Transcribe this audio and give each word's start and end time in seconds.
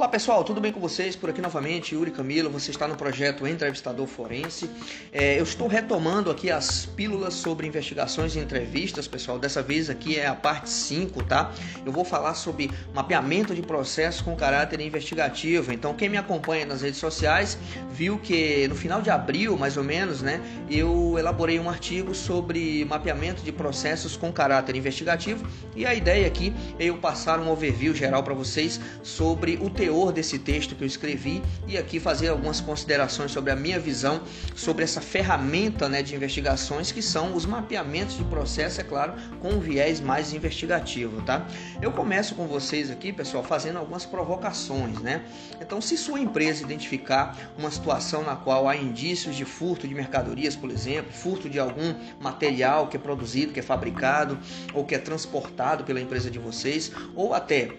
Olá 0.00 0.08
pessoal, 0.08 0.42
tudo 0.42 0.62
bem 0.62 0.72
com 0.72 0.80
vocês? 0.80 1.14
Por 1.14 1.28
aqui 1.28 1.42
novamente, 1.42 1.94
Yuri 1.94 2.10
Camilo, 2.10 2.48
você 2.48 2.70
está 2.70 2.88
no 2.88 2.96
projeto 2.96 3.46
Entrevistador 3.46 4.06
Forense. 4.06 4.70
É, 5.12 5.38
eu 5.38 5.42
estou 5.42 5.68
retomando 5.68 6.30
aqui 6.30 6.50
as 6.50 6.86
pílulas 6.86 7.34
sobre 7.34 7.66
investigações 7.66 8.34
e 8.34 8.38
entrevistas, 8.38 9.06
pessoal. 9.06 9.38
Dessa 9.38 9.60
vez 9.62 9.90
aqui 9.90 10.18
é 10.18 10.26
a 10.26 10.34
parte 10.34 10.70
5, 10.70 11.22
tá? 11.24 11.52
Eu 11.84 11.92
vou 11.92 12.02
falar 12.02 12.32
sobre 12.32 12.70
mapeamento 12.94 13.54
de 13.54 13.60
processos 13.60 14.22
com 14.22 14.34
caráter 14.34 14.80
investigativo. 14.80 15.70
Então, 15.70 15.92
quem 15.92 16.08
me 16.08 16.16
acompanha 16.16 16.64
nas 16.64 16.80
redes 16.80 16.98
sociais 16.98 17.58
viu 18.00 18.18
que 18.18 18.66
no 18.66 18.74
final 18.74 19.02
de 19.02 19.10
abril, 19.10 19.58
mais 19.58 19.76
ou 19.76 19.84
menos, 19.84 20.22
né, 20.22 20.40
eu 20.70 21.18
elaborei 21.18 21.60
um 21.60 21.68
artigo 21.68 22.14
sobre 22.14 22.82
mapeamento 22.86 23.42
de 23.42 23.52
processos 23.52 24.16
com 24.16 24.32
caráter 24.32 24.74
investigativo 24.74 25.46
e 25.76 25.84
a 25.84 25.94
ideia 25.94 26.26
aqui 26.26 26.50
é 26.78 26.86
eu 26.86 26.96
passar 26.96 27.38
um 27.38 27.50
overview 27.50 27.94
geral 27.94 28.22
para 28.22 28.32
vocês 28.32 28.80
sobre 29.02 29.58
o 29.60 29.68
teor 29.68 30.12
desse 30.12 30.38
texto 30.38 30.74
que 30.74 30.82
eu 30.82 30.86
escrevi 30.86 31.42
e 31.68 31.76
aqui 31.76 32.00
fazer 32.00 32.28
algumas 32.28 32.58
considerações 32.58 33.32
sobre 33.32 33.50
a 33.50 33.56
minha 33.56 33.78
visão 33.78 34.22
sobre 34.56 34.82
essa 34.82 35.02
ferramenta 35.02 35.86
né, 35.86 36.02
de 36.02 36.14
investigações 36.14 36.90
que 36.90 37.02
são 37.02 37.36
os 37.36 37.44
mapeamentos 37.44 38.16
de 38.16 38.24
processo, 38.24 38.80
é 38.80 38.84
claro, 38.84 39.12
com 39.40 39.50
um 39.50 39.60
viés 39.60 40.00
mais 40.00 40.32
investigativo, 40.32 41.20
tá? 41.20 41.46
Eu 41.82 41.92
começo 41.92 42.34
com 42.34 42.46
vocês 42.46 42.90
aqui, 42.90 43.12
pessoal, 43.12 43.44
fazendo 43.44 43.78
algumas 43.78 44.06
provocações, 44.06 44.98
né? 45.00 45.22
Então, 45.60 45.82
se 45.82 45.98
sua 45.98 46.18
empresa 46.18 46.62
identificar 46.62 47.36
uma 47.58 47.70
situação 47.70 47.89
na 48.24 48.36
qual 48.36 48.68
há 48.68 48.76
indícios 48.76 49.36
de 49.36 49.44
furto 49.44 49.86
de 49.86 49.94
mercadorias, 49.94 50.54
por 50.54 50.70
exemplo, 50.70 51.12
furto 51.12 51.48
de 51.48 51.58
algum 51.58 51.94
material 52.20 52.88
que 52.88 52.96
é 52.96 53.00
produzido, 53.00 53.52
que 53.52 53.60
é 53.60 53.62
fabricado 53.62 54.38
ou 54.72 54.84
que 54.84 54.94
é 54.94 54.98
transportado 54.98 55.84
pela 55.84 56.00
empresa 56.00 56.30
de 56.30 56.38
vocês, 56.38 56.92
ou 57.14 57.34
até 57.34 57.72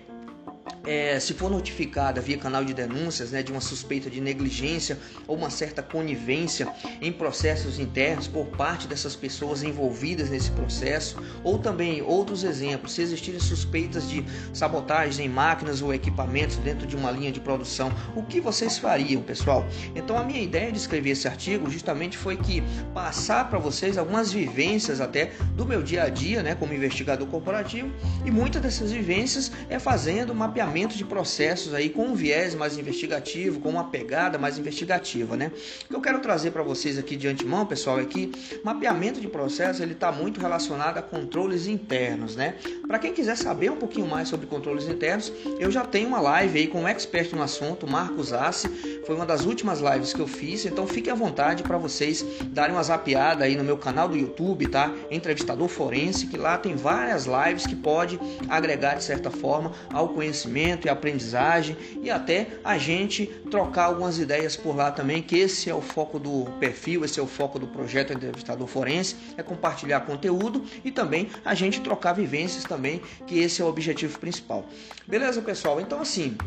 é, 0.86 1.20
se 1.20 1.34
for 1.34 1.50
notificada 1.50 2.20
via 2.22 2.38
canal 2.38 2.66
de 2.66 2.74
denúncias 2.74 3.32
né, 3.32 3.44
de 3.44 3.52
uma 3.52 3.62
suspeita 3.62 4.10
de 4.10 4.20
negligência 4.20 4.98
ou 5.28 5.38
uma 5.38 5.50
certa 5.50 5.84
conivência 5.84 6.68
em 7.02 7.12
processos 7.12 7.78
internos 7.78 8.28
por 8.28 8.48
parte 8.48 8.88
dessas 8.88 9.16
pessoas 9.16 9.62
envolvidas 9.64 10.30
nesse 10.30 10.52
processo, 10.52 11.18
ou 11.44 11.60
também 11.60 12.02
outros 12.02 12.44
exemplos, 12.44 12.94
se 12.94 13.02
existirem 13.02 13.40
suspeitas 13.40 14.10
de 14.10 14.26
sabotagem 14.54 15.26
em 15.26 15.30
máquinas 15.30 15.82
ou 15.82 15.94
equipamentos 15.94 16.58
dentro 16.58 16.88
de 16.88 16.96
uma 16.96 17.12
linha 17.12 17.32
de 17.32 17.40
produção, 17.40 17.92
o 18.16 18.24
que 18.24 18.42
vocês 18.42 18.78
fariam, 18.78 19.22
pessoal? 19.22 19.66
Então, 19.96 20.18
a 20.18 20.24
minha 20.24 20.42
ideia 20.42 20.72
de 20.72 20.78
escrever 20.78 21.12
esse 21.12 21.28
artigo 21.28 21.70
justamente 21.70 22.18
foi 22.18 22.38
que 22.38 22.64
passar 22.94 23.50
para 23.50 23.60
vocês 23.60 23.98
algumas 23.98 24.32
vivências 24.32 25.00
até 25.00 25.32
do 25.56 25.66
meu 25.66 25.84
dia 25.84 26.04
a 26.04 26.10
dia, 26.10 26.42
né, 26.42 26.56
como 26.56 26.74
investigador 26.74 27.28
corporativo, 27.28 27.92
e 28.26 28.32
muitas 28.32 28.62
dessas 28.62 28.92
vivências 28.92 29.52
é 29.70 29.78
fazendo 29.78 30.34
mapeamento 30.34 30.71
mapeamento 30.72 30.96
de 30.96 31.04
processos 31.04 31.74
aí 31.74 31.90
com 31.90 32.06
um 32.06 32.16
viés 32.16 32.56
mais 32.56 32.78
investigativo, 32.78 33.60
com 33.60 33.68
uma 33.68 33.90
pegada 33.90 34.38
mais 34.38 34.58
investigativa, 34.58 35.36
né? 35.36 35.52
O 35.84 35.88
que 35.90 35.96
eu 35.96 36.00
quero 36.00 36.20
trazer 36.20 36.52
para 36.52 36.64
vocês 36.64 36.98
aqui 36.98 37.18
de 37.18 37.28
antemão, 37.28 37.66
pessoal, 37.66 38.00
é 38.00 38.06
que 38.06 38.32
mapeamento 38.64 39.20
de 39.20 39.28
processos 39.28 39.82
ele 39.82 39.92
está 39.92 40.14
muito 40.14 40.40
relacionado 40.40 40.98
a 40.98 41.02
controles 41.02 41.68
internos, 41.68 42.38
né? 42.38 42.56
Para 42.88 43.00
quem 43.00 43.14
quiser 43.14 43.36
saber 43.36 43.70
um 43.70 43.76
pouquinho 43.76 44.08
mais 44.08 44.30
sobre 44.30 44.48
controles 44.48 44.88
internos, 44.88 45.34
eu 45.60 45.70
já 45.70 45.84
tenho 45.84 46.08
uma 46.08 46.22
live 46.22 46.60
aí 46.60 46.68
com 46.68 46.84
um 46.84 46.88
expert 46.88 47.34
no 47.36 47.44
assunto, 47.44 47.86
Marcos 47.86 48.32
Assi, 48.32 48.70
foi 49.06 49.14
uma 49.14 49.26
das 49.26 49.44
últimas 49.44 49.82
lives 49.82 50.14
que 50.14 50.22
eu 50.22 50.28
fiz, 50.28 50.66
então 50.66 50.88
fiquem 50.88 51.12
à 51.12 51.16
vontade 51.16 51.64
para 51.64 51.78
vocês 51.78 52.26
darem 52.46 52.74
uma 52.74 52.84
zapiada 52.84 53.44
aí 53.44 53.58
no 53.58 53.64
meu 53.64 53.78
canal 53.78 54.08
do 54.08 54.16
YouTube, 54.16 54.68
tá? 54.68 54.90
Entrevistador 55.10 55.68
Forense, 55.68 56.28
que 56.28 56.38
lá 56.38 56.58
tem 56.58 56.78
várias 56.78 57.26
lives 57.26 57.68
que 57.68 57.76
pode 57.76 58.18
agregar 58.48 58.96
de 58.96 59.04
certa 59.04 59.30
forma 59.30 59.74
ao 59.92 60.08
conhecimento 60.08 60.61
conhecimento 60.62 60.86
e 60.86 60.90
aprendizagem 60.90 61.76
e 62.02 62.10
até 62.10 62.48
a 62.64 62.78
gente 62.78 63.26
trocar 63.50 63.86
algumas 63.86 64.20
ideias 64.20 64.56
por 64.56 64.76
lá 64.76 64.92
também, 64.92 65.22
que 65.22 65.38
esse 65.38 65.70
é 65.70 65.74
o 65.74 65.82
foco 65.82 66.20
do 66.20 66.46
perfil, 66.60 67.04
esse 67.04 67.20
é 67.20 67.24
o 67.24 67.28
foco 67.28 67.58
do 67.58 67.68
projeto 67.68 68.14
Entrevistador 68.14 68.68
Forense, 68.68 69.16
é 69.36 69.44
compartilhar 69.44 70.02
conteúdo 70.02 70.64
e 70.84 70.92
também 70.92 71.30
a 71.44 71.54
gente 71.56 71.82
trocar 71.82 72.14
vivências 72.14 72.64
também, 72.64 73.02
que 73.26 73.40
esse 73.40 73.62
é 73.62 73.66
o 73.66 73.68
objetivo 73.68 74.20
principal. 74.20 74.66
Beleza, 75.08 75.42
pessoal? 75.42 75.82
Então 75.82 76.00
assim, 76.00 76.38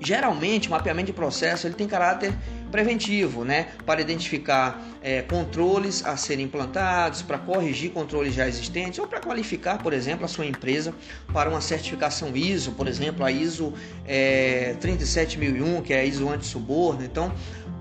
geralmente 0.00 0.70
mapeamento 0.70 1.06
de 1.06 1.12
processo 1.12 1.66
ele 1.66 1.74
tem 1.74 1.86
caráter 1.86 2.32
preventivo, 2.70 3.44
né, 3.44 3.68
para 3.84 4.00
identificar 4.00 4.82
é, 5.02 5.22
controles 5.22 6.04
a 6.04 6.16
serem 6.16 6.44
implantados, 6.44 7.22
para 7.22 7.38
corrigir 7.38 7.90
controles 7.90 8.34
já 8.34 8.46
existentes 8.46 8.98
ou 8.98 9.06
para 9.06 9.20
qualificar, 9.20 9.82
por 9.82 9.92
exemplo, 9.92 10.24
a 10.24 10.28
sua 10.28 10.46
empresa 10.46 10.94
para 11.32 11.48
uma 11.50 11.60
certificação 11.60 12.36
ISO, 12.36 12.72
por 12.72 12.86
exemplo, 12.86 13.24
a 13.24 13.30
ISO 13.30 13.72
é, 14.06 14.74
37001, 14.80 15.82
que 15.82 15.92
é 15.92 16.00
a 16.00 16.04
ISO 16.04 16.28
anti-suborno. 16.28 17.04
Então, 17.04 17.32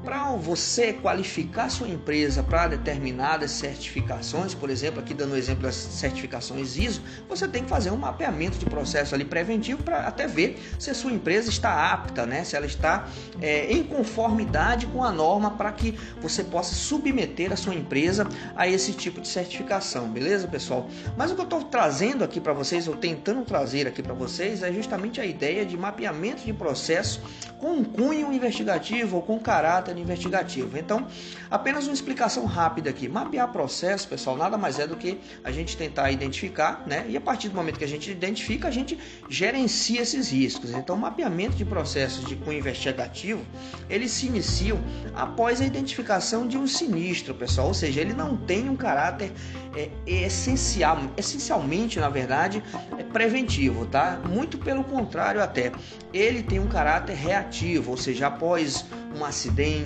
para 0.10 0.32
você 0.32 0.92
qualificar 0.92 1.70
sua 1.70 1.88
empresa 1.88 2.42
para 2.42 2.70
determinadas 2.70 3.52
certificações, 3.52 4.56
por 4.56 4.72
exemplo, 4.72 5.00
aqui 5.00 5.14
dando 5.14 5.34
o 5.34 5.38
exemplo 5.38 5.62
das 5.62 5.76
certificações 5.76 6.78
ISO, 6.78 7.04
você 7.28 7.48
tem 7.48 7.64
que 7.64 7.70
fazer 7.70 7.92
um 7.92 7.96
mapeamento 7.96 8.58
de 8.58 8.66
processo 8.66 9.14
ali 9.14 9.24
preventivo 9.24 9.84
para 9.84 10.08
até 10.08 10.26
ver 10.26 10.60
se 10.80 10.90
a 10.90 10.96
sua 10.96 11.12
empresa 11.12 11.52
está 11.52 11.94
apta, 11.94 12.26
né? 12.26 12.44
se 12.44 12.56
ela 12.56 12.66
está 12.66 13.08
é, 13.40 13.72
em 13.72 13.84
conformidade 13.84 14.88
com 14.88 15.04
a 15.04 15.12
norma 15.12 15.52
para 15.52 15.72
que 15.72 15.96
você 16.20 16.44
possa 16.44 16.74
submeter 16.74 17.54
a 17.54 17.56
sua 17.56 17.76
empresa 17.76 18.28
a 18.56 18.68
esse 18.68 18.94
tipo 18.94 19.22
de 19.22 19.28
certificação, 19.28 20.10
beleza, 20.10 20.48
pessoal? 20.48 20.90
Mas 21.16 21.30
o 21.30 21.36
que 21.36 21.42
eu 21.42 21.44
estou 21.44 21.64
trazendo 21.66 22.24
aqui 22.24 22.42
para 22.42 22.54
vocês, 22.54 22.88
ou 22.88 22.96
tentando 22.96 23.46
trazer 23.46 23.86
aqui 23.86 24.02
para 24.02 24.16
vocês, 24.16 24.64
é 24.64 24.74
justamente 24.74 25.22
a 25.22 25.26
ideia 25.26 25.64
de 25.64 25.78
mapeamento 25.78 26.44
de 26.44 26.52
processo 26.52 27.22
com 27.60 27.74
um 27.74 27.84
cunho 27.84 28.34
investigativo 28.34 29.18
ou 29.18 29.22
com 29.22 29.38
caráter 29.38 29.99
investigativo. 30.00 30.78
Então, 30.78 31.08
apenas 31.50 31.86
uma 31.86 31.94
explicação 31.94 32.46
rápida 32.46 32.90
aqui. 32.90 33.08
Mapear 33.08 33.52
processo, 33.52 34.08
pessoal, 34.08 34.38
nada 34.38 34.58
mais 34.58 34.80
é 34.80 34.88
do 34.88 34.96
que 34.96 35.20
a 35.44 35.52
gente 35.52 35.76
tentar 35.78 36.12
identificar, 36.12 36.84
né? 36.86 37.06
E 37.08 37.18
a 37.18 37.22
partir 37.22 37.50
do 37.50 37.56
momento 37.56 37.78
que 37.78 37.86
a 37.86 37.88
gente 37.88 38.12
identifica, 38.12 38.68
a 38.68 38.72
gente 38.72 38.98
gerencia 39.30 40.02
esses 40.02 40.32
riscos. 40.32 40.72
Então, 40.72 40.96
mapeamento 40.98 41.56
de 41.56 41.66
processos 41.66 42.26
de 42.26 42.36
cunho 42.36 42.60
investigativo, 42.60 43.42
eles 43.90 44.12
se 44.12 44.28
iniciam 44.28 44.80
após 45.16 45.62
a 45.62 45.66
identificação 45.66 46.48
de 46.48 46.58
um 46.58 46.68
sinistro, 46.68 47.34
pessoal. 47.34 47.68
Ou 47.68 47.74
seja, 47.74 48.02
ele 48.02 48.14
não 48.14 48.36
tem 48.36 48.70
um 48.70 48.76
caráter 48.76 49.32
é, 49.76 49.90
essencial, 50.06 50.98
essencialmente, 51.16 52.00
na 52.00 52.10
verdade, 52.10 52.64
é 52.98 53.04
preventivo, 53.04 53.86
tá? 53.86 54.20
Muito 54.28 54.58
pelo 54.58 54.84
contrário 54.84 55.42
até. 55.42 55.72
Ele 56.14 56.42
tem 56.42 56.60
um 56.60 56.68
caráter 56.68 57.16
reativo, 57.16 57.92
ou 57.92 57.98
seja, 57.98 58.28
após 58.28 58.86
um 59.16 59.24
acidente, 59.24 59.79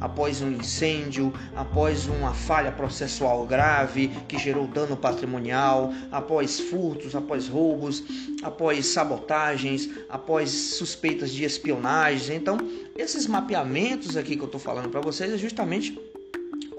após 0.00 0.42
um 0.42 0.50
incêndio, 0.50 1.32
após 1.54 2.06
uma 2.06 2.32
falha 2.34 2.72
processual 2.72 3.46
grave 3.46 4.08
que 4.28 4.38
gerou 4.38 4.66
dano 4.66 4.96
patrimonial, 4.96 5.92
após 6.10 6.60
furtos, 6.60 7.14
após 7.14 7.48
roubos, 7.48 8.02
após 8.42 8.86
sabotagens, 8.86 9.88
após 10.08 10.50
suspeitas 10.50 11.32
de 11.32 11.44
espionagem. 11.44 12.36
Então, 12.36 12.58
esses 12.96 13.26
mapeamentos 13.26 14.16
aqui 14.16 14.36
que 14.36 14.42
eu 14.42 14.46
estou 14.46 14.60
falando 14.60 14.88
para 14.88 15.00
vocês 15.00 15.32
é 15.32 15.38
justamente 15.38 15.98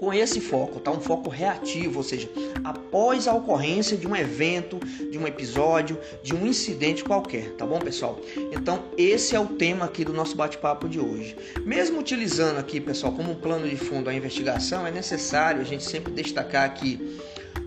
com 0.02 0.12
esse 0.12 0.40
foco, 0.40 0.80
tá? 0.80 0.90
Um 0.90 1.00
foco 1.00 1.30
reativo, 1.30 1.98
ou 1.98 2.02
seja, 2.02 2.28
após 2.64 3.28
a 3.28 3.34
ocorrência 3.34 3.96
de 3.96 4.04
um 4.04 4.16
evento, 4.16 4.80
de 5.08 5.16
um 5.16 5.28
episódio, 5.28 5.96
de 6.24 6.34
um 6.34 6.44
incidente 6.44 7.04
qualquer, 7.04 7.52
tá 7.52 7.64
bom, 7.64 7.78
pessoal? 7.78 8.18
Então, 8.50 8.82
esse 8.98 9.36
é 9.36 9.38
o 9.38 9.46
tema 9.46 9.84
aqui 9.84 10.04
do 10.04 10.12
nosso 10.12 10.34
bate-papo 10.34 10.88
de 10.88 10.98
hoje. 10.98 11.36
Mesmo 11.64 12.00
utilizando 12.00 12.58
aqui, 12.58 12.80
pessoal, 12.80 13.12
como 13.12 13.36
plano 13.36 13.68
de 13.68 13.76
fundo 13.76 14.10
a 14.10 14.14
investigação, 14.14 14.84
é 14.84 14.90
necessário 14.90 15.60
a 15.60 15.64
gente 15.64 15.84
sempre 15.84 16.12
destacar 16.12 16.74
que 16.74 17.20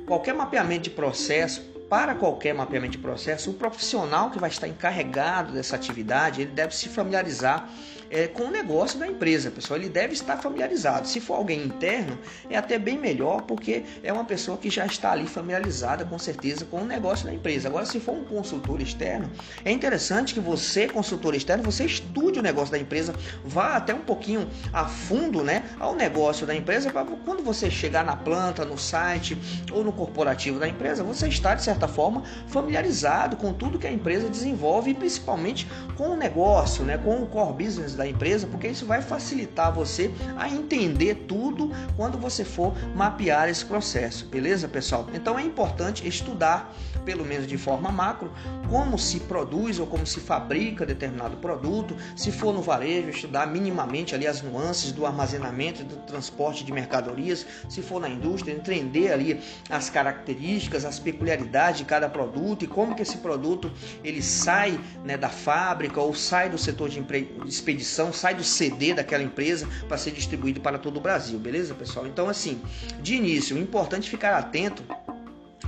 qualquer 0.06 0.34
mapeamento 0.34 0.82
de 0.82 0.90
processo 0.90 1.62
para 1.90 2.16
qualquer 2.16 2.54
mapeamento 2.54 2.94
de 2.94 2.98
processo, 2.98 3.52
o 3.52 3.54
profissional 3.54 4.30
que 4.30 4.40
vai 4.40 4.50
estar 4.50 4.68
encarregado 4.68 5.54
dessa 5.54 5.78
atividade, 5.78 6.42
ele 6.42 6.52
deve 6.52 6.76
se 6.76 6.90
familiarizar 6.90 7.70
é, 8.10 8.28
com 8.28 8.44
o 8.44 8.52
negócio 8.52 9.00
da 9.00 9.08
empresa, 9.08 9.52
pessoal. 9.52 9.80
Ele 9.80 9.90
deve 9.90 10.14
estar 10.14 10.38
familiarizado. 10.38 11.08
Se 11.08 11.20
for 11.20 11.36
alguém 11.36 11.64
interno, 11.64 12.18
é 12.50 12.58
até 12.58 12.78
bem 12.78 12.98
melhor, 12.98 13.42
porque 13.44 13.84
é 14.04 14.12
uma 14.12 14.26
pessoa 14.26 14.58
que 14.58 14.70
já 14.70 14.86
está 14.86 15.12
ali 15.12 15.28
familiarizada, 15.28 16.06
com 16.06 16.18
certeza, 16.18 16.66
com 16.66 16.82
o 16.82 16.86
negócio 16.86 17.26
da 17.26 17.34
empresa. 17.34 17.68
Agora, 17.68 17.86
se 17.86 18.00
for 18.00 18.14
um 18.14 18.24
consultor 18.24 18.82
externo, 18.82 19.30
é 19.64 19.72
interessante 19.72 20.34
que 20.34 20.40
você, 20.40 20.88
consultor 20.88 21.36
externo, 21.36 21.64
você 21.64 21.86
estude 21.86 22.40
o 22.40 22.42
negócio 22.42 22.72
da 22.72 22.80
empresa, 22.80 23.14
vá 23.44 23.76
até 23.76 23.94
um 23.94 24.02
pouquinho 24.02 24.48
a 24.72 24.86
fundo, 24.86 25.44
né, 25.44 25.64
ao 25.80 25.96
negócio 25.96 26.46
da 26.46 26.56
empresa, 26.56 26.92
para 26.92 27.06
quando 27.06 27.44
você 27.44 27.70
chegar 27.70 28.04
na 28.04 28.16
planta, 28.16 28.66
no 28.66 28.78
site 28.78 29.38
ou 29.72 29.84
no 29.84 29.92
corporativo 29.92 30.60
da 30.60 30.68
empresa, 30.68 31.04
você 31.04 31.28
está 31.28 31.56
de 31.56 31.64
certa 31.64 31.88
forma 31.88 32.24
familiarizado 32.48 33.38
com 33.38 33.54
tudo 33.54 33.80
que 33.80 33.88
a 33.88 33.92
empresa 33.92 34.30
desenvolve 34.30 34.92
e 34.92 34.94
principalmente 34.94 35.68
com 35.96 36.10
o 36.10 36.16
negócio, 36.16 36.84
né, 36.84 36.98
com 36.98 37.22
o 37.22 37.28
core 37.28 37.66
business 37.66 37.95
da 37.96 38.08
empresa, 38.08 38.48
porque 38.48 38.68
isso 38.68 38.86
vai 38.86 39.02
facilitar 39.02 39.72
você 39.72 40.12
a 40.38 40.50
entender 40.50 41.26
tudo 41.28 41.72
quando 41.96 42.18
você 42.18 42.44
for 42.44 42.74
mapear 42.96 43.50
esse 43.50 43.66
processo, 43.66 44.26
beleza, 44.26 44.68
pessoal? 44.68 45.08
Então 45.14 45.38
é 45.38 45.44
importante 45.44 46.08
estudar, 46.08 46.76
pelo 47.06 47.24
menos 47.24 47.48
de 47.48 47.58
forma 47.58 47.92
macro, 47.92 48.32
como 48.70 48.98
se 48.98 49.20
produz 49.22 49.80
ou 49.80 49.86
como 49.86 50.06
se 50.06 50.20
fabrica 50.20 50.86
determinado 50.86 51.38
produto. 51.38 51.96
Se 52.16 52.32
for 52.32 52.54
no 52.54 52.62
varejo, 52.62 53.10
estudar 53.10 53.46
minimamente 53.46 54.16
ali 54.16 54.28
as 54.28 54.42
nuances 54.42 54.92
do 54.92 55.06
armazenamento 55.06 55.82
e 55.82 55.86
do 55.86 55.98
transporte 55.98 56.66
de 56.66 56.72
mercadorias. 56.72 57.46
Se 57.70 57.82
for 57.82 58.02
na 58.02 58.10
indústria, 58.10 58.54
entender 58.54 59.12
ali 59.12 59.40
as 59.70 59.90
características, 59.90 60.84
as 60.84 61.00
peculiaridades 61.00 61.80
de 61.80 61.86
cada 61.86 62.10
produto 62.10 62.64
e 62.64 62.68
como 62.68 62.96
que 62.96 63.04
esse 63.04 63.18
produto 63.18 63.72
ele 64.04 64.22
sai 64.22 64.80
né, 65.04 65.16
da 65.16 65.30
fábrica 65.30 66.02
ou 66.02 66.14
sai 66.14 66.50
do 66.50 66.58
setor 66.58 66.90
de 66.90 67.06
expedição, 67.46 68.12
sai 68.12 68.34
do 68.34 68.44
CD 68.44 68.94
daquela 68.94 69.24
empresa 69.24 69.68
para 69.88 69.98
ser 69.98 70.12
distribuído 70.12 70.60
para 70.60 70.80
todo 70.80 70.98
o 70.98 71.02
Brasil, 71.02 71.38
beleza, 71.38 71.76
pessoal? 71.76 72.08
Então, 72.08 72.28
assim, 72.28 72.62
de 73.02 73.16
início, 73.16 73.58
é 73.58 73.60
importante 73.60 74.10
ficar 74.10 74.38
atento 74.38 74.84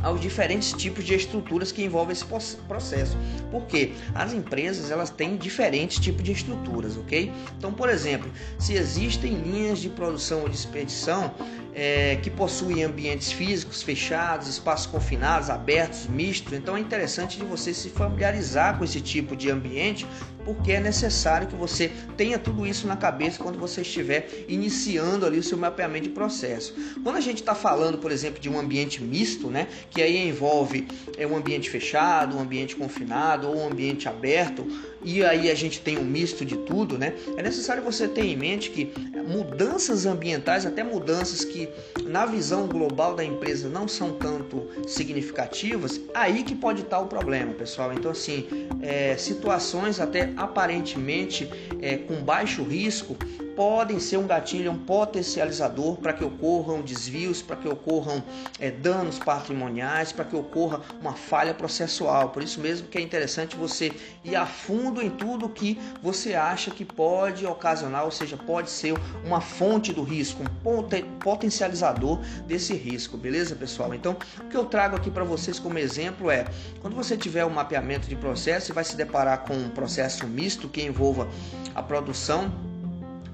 aos 0.03 0.19
diferentes 0.19 0.73
tipos 0.73 1.03
de 1.03 1.13
estruturas 1.13 1.71
que 1.71 1.83
envolvem 1.83 2.13
esse 2.13 2.25
processo. 2.67 3.17
Porque 3.51 3.93
as 4.13 4.33
empresas 4.33 4.91
elas 4.91 5.09
têm 5.09 5.37
diferentes 5.37 5.99
tipos 5.99 6.23
de 6.23 6.31
estruturas, 6.31 6.97
ok? 6.97 7.31
Então, 7.57 7.73
por 7.73 7.89
exemplo, 7.89 8.29
se 8.59 8.73
existem 8.73 9.33
linhas 9.33 9.79
de 9.79 9.89
produção 9.89 10.41
ou 10.41 10.49
de 10.49 10.55
expedição 10.55 11.33
é, 11.77 12.15
que 12.15 12.31
possuem 12.31 12.83
ambientes 12.83 13.31
físicos 13.31 13.83
fechados, 13.83 14.47
espaços 14.47 14.87
confinados, 14.87 15.51
abertos, 15.51 16.07
mistos, 16.07 16.53
então 16.53 16.75
é 16.75 16.79
interessante 16.79 17.37
de 17.37 17.45
você 17.45 17.71
se 17.71 17.91
familiarizar 17.91 18.79
com 18.79 18.83
esse 18.83 18.99
tipo 18.99 19.35
de 19.35 19.51
ambiente 19.51 20.07
porque 20.47 20.71
é 20.71 20.79
necessário 20.79 21.45
que 21.45 21.55
você 21.55 21.91
tenha 22.15 22.39
tudo 22.39 22.65
isso 22.65 22.87
na 22.87 22.95
cabeça 22.95 23.43
quando 23.43 23.59
você 23.59 23.81
estiver 23.81 24.45
iniciando 24.47 25.25
ali 25.25 25.37
o 25.37 25.43
seu 25.43 25.57
mapeamento 25.57 26.05
de 26.05 26.09
processo. 26.09 26.73
Quando 27.03 27.17
a 27.17 27.21
gente 27.21 27.41
está 27.41 27.53
falando, 27.53 27.97
por 27.97 28.13
exemplo, 28.13 28.39
de 28.39 28.49
um 28.49 28.57
ambiente 28.57 29.03
misto, 29.03 29.49
né, 29.49 29.67
que 29.89 30.01
aí 30.01 30.25
envolve 30.25 30.87
é, 31.17 31.27
um 31.27 31.35
ambiente 31.35 31.69
fechado, 31.69 32.37
um 32.37 32.39
ambiente 32.39 32.77
confinado 32.77 33.49
ou 33.49 33.57
um 33.57 33.67
ambiente 33.67 34.07
aberto, 34.07 34.65
e 35.07 35.23
aí 35.23 35.49
a 35.49 35.55
gente 35.55 35.79
tem 35.79 35.97
um 35.97 36.03
misto 36.03 36.43
de 36.43 36.57
tudo, 36.57 36.97
né? 36.97 37.13
É 37.37 37.41
necessário 37.41 37.81
você 37.81 38.09
ter 38.09 38.25
em 38.25 38.35
mente 38.35 38.69
que 38.69 38.91
mudanças 39.25 40.05
ambientais, 40.05 40.65
até 40.65 40.83
mudanças 40.83 41.45
que 41.45 41.69
na 42.05 42.25
visão 42.25 42.67
global 42.67 43.15
da 43.15 43.23
empresa 43.23 43.69
não 43.69 43.87
são 43.87 44.11
tanto 44.11 44.67
significativas, 44.85 46.01
aí 46.13 46.43
que 46.43 46.53
pode 46.53 46.81
estar 46.81 46.99
o 46.99 47.07
problema, 47.07 47.53
pessoal. 47.53 47.93
Então, 47.93 48.11
assim, 48.11 48.47
é, 48.81 49.15
situações 49.15 50.01
até 50.01 50.33
aparentemente 50.35 51.49
é, 51.81 51.95
com 51.95 52.15
baixo 52.15 52.61
risco 52.63 53.15
podem 53.57 53.99
ser 53.99 54.17
um 54.17 54.27
gatilho, 54.27 54.71
um 54.71 54.77
potencializador 54.77 55.95
para 55.95 56.13
que 56.13 56.23
ocorram 56.23 56.79
desvios, 56.79 57.41
para 57.41 57.55
que 57.55 57.67
ocorram 57.67 58.23
é, 58.59 58.69
danos 58.69 59.17
patrimoniais, 59.17 60.11
para 60.11 60.25
que 60.25 60.35
ocorra 60.35 60.79
uma 61.01 61.13
falha 61.13 61.55
processual. 61.55 62.29
Por 62.29 62.43
isso 62.43 62.61
mesmo 62.61 62.87
que 62.87 62.99
é 62.99 63.01
interessante 63.01 63.55
você 63.55 63.91
ir 64.23 64.35
a 64.35 64.45
fundo 64.45 65.01
em 65.01 65.09
tudo 65.09 65.49
que 65.49 65.79
você 66.03 66.35
acha 66.35 66.69
que 66.69 66.85
pode 66.85 67.47
ocasionar, 67.47 68.05
ou 68.05 68.11
seja, 68.11 68.37
pode 68.37 68.69
ser 68.69 68.93
uma 69.25 69.41
fonte 69.41 69.91
do 69.91 70.03
risco, 70.03 70.43
um 70.43 71.07
potencializador 71.17 72.19
desse 72.45 72.75
risco, 72.75 73.17
beleza, 73.17 73.55
pessoal? 73.55 73.91
Então, 73.91 74.15
o 74.39 74.43
que 74.43 74.55
eu 74.55 74.65
trago 74.65 74.95
aqui 74.95 75.09
para 75.09 75.23
vocês 75.23 75.57
como 75.57 75.79
exemplo 75.79 76.29
é, 76.29 76.45
quando 76.79 76.95
você 76.95 77.17
tiver 77.17 77.43
um 77.43 77.49
mapeamento 77.49 78.07
de 78.07 78.15
processo 78.15 78.71
e 78.71 78.73
vai 78.73 78.83
se 78.83 78.95
deparar 78.95 79.45
com 79.45 79.55
um 79.55 79.69
processo 79.69 80.27
misto 80.27 80.69
que 80.69 80.83
envolva 80.83 81.27
a 81.73 81.81
produção 81.81 82.66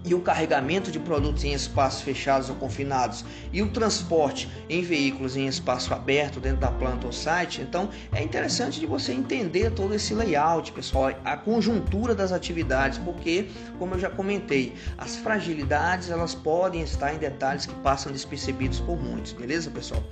e 0.05 0.13
o 0.13 0.19
carregamento 0.19 0.91
de 0.91 1.00
produtos 1.00 1.44
em 1.44 1.53
espaços 1.53 2.01
fechados 2.01 2.50
ou 2.50 2.55
confinados. 2.55 3.23
E 3.51 3.61
o 3.61 3.69
transporte 3.69 4.50
em 4.69 4.81
veículos 4.81 5.38
em 5.38 5.47
espaço 5.47 5.94
aberto 5.94 6.39
dentro 6.39 6.59
da 6.59 6.71
planta 6.71 7.07
ou 7.07 7.13
site, 7.13 7.61
então 7.61 7.89
é 8.11 8.21
interessante 8.21 8.79
de 8.79 8.85
você 8.85 9.13
entender 9.13 9.71
todo 9.71 9.94
esse 9.94 10.13
layout, 10.13 10.71
pessoal, 10.71 11.11
a 11.23 11.38
conjuntura 11.38 12.13
das 12.13 12.31
atividades, 12.31 12.97
porque, 13.00 13.47
como 13.79 13.95
eu 13.95 14.00
já 14.00 14.09
comentei, 14.09 14.73
as 14.97 15.15
fragilidades 15.15 16.09
elas 16.09 16.35
podem 16.35 16.81
estar 16.81 17.13
em 17.13 17.17
detalhes 17.17 17.65
que 17.65 17.75
passam 17.75 18.11
despercebidos 18.11 18.79
por 18.79 18.97
muitos, 18.97 19.31
beleza, 19.33 19.71
pessoal? 19.71 20.03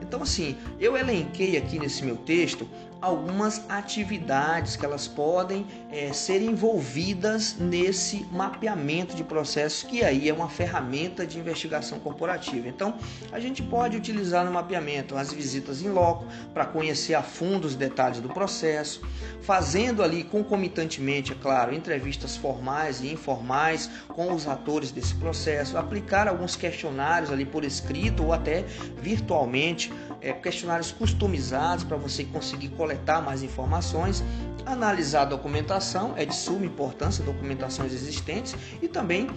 Então, 0.00 0.22
assim, 0.22 0.56
eu 0.78 0.96
elenquei 0.96 1.56
aqui 1.56 1.78
nesse 1.78 2.04
meu 2.04 2.16
texto 2.16 2.68
algumas 3.04 3.62
atividades 3.68 4.76
que 4.76 4.84
elas 4.84 5.06
podem 5.06 5.66
é, 5.90 6.10
ser 6.14 6.40
envolvidas 6.40 7.54
nesse 7.58 8.24
mapeamento 8.32 9.14
de 9.14 9.22
processos, 9.22 9.82
que 9.82 10.02
aí 10.02 10.26
é 10.26 10.32
uma 10.32 10.48
ferramenta 10.48 11.26
de 11.26 11.38
investigação 11.38 11.98
corporativa. 11.98 12.66
Então, 12.66 12.94
a 13.30 13.38
gente 13.38 13.62
pode 13.62 13.94
utilizar 13.94 14.42
no 14.46 14.50
mapeamento 14.50 15.18
as 15.18 15.30
visitas 15.30 15.82
em 15.82 15.90
loco 15.90 16.24
para 16.54 16.64
conhecer 16.64 17.14
a 17.14 17.22
fundo 17.22 17.66
os 17.66 17.76
detalhes 17.76 18.20
do 18.20 18.30
processo, 18.30 19.02
fazendo 19.42 20.02
ali 20.02 20.24
concomitantemente, 20.24 21.32
é 21.32 21.34
claro, 21.34 21.74
entrevistas 21.74 22.38
formais 22.38 23.02
e 23.02 23.12
informais 23.12 23.90
com 24.08 24.32
os 24.32 24.48
atores 24.48 24.90
desse 24.90 25.14
processo, 25.16 25.76
aplicar 25.76 26.26
alguns 26.26 26.56
questionários 26.56 27.30
ali 27.30 27.44
por 27.44 27.64
escrito 27.64 28.24
ou 28.24 28.32
até 28.32 28.62
virtualmente, 29.02 29.92
é, 30.24 30.32
questionários 30.32 30.90
customizados 30.90 31.84
para 31.84 31.96
você 31.96 32.24
conseguir 32.24 32.70
coletar 32.70 33.20
mais 33.20 33.42
informações, 33.42 34.24
analisar 34.64 35.22
a 35.22 35.26
documentação, 35.26 36.14
é 36.16 36.24
de 36.24 36.34
suma 36.34 36.64
importância 36.64 37.22
documentações 37.22 37.92
existentes 37.92 38.56
e 38.80 38.88
também 38.88 39.28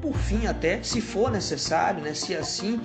por 0.00 0.16
fim 0.16 0.46
até, 0.46 0.82
se 0.82 1.00
for 1.00 1.30
necessário, 1.30 2.02
né, 2.02 2.14
se 2.14 2.34
assim 2.34 2.80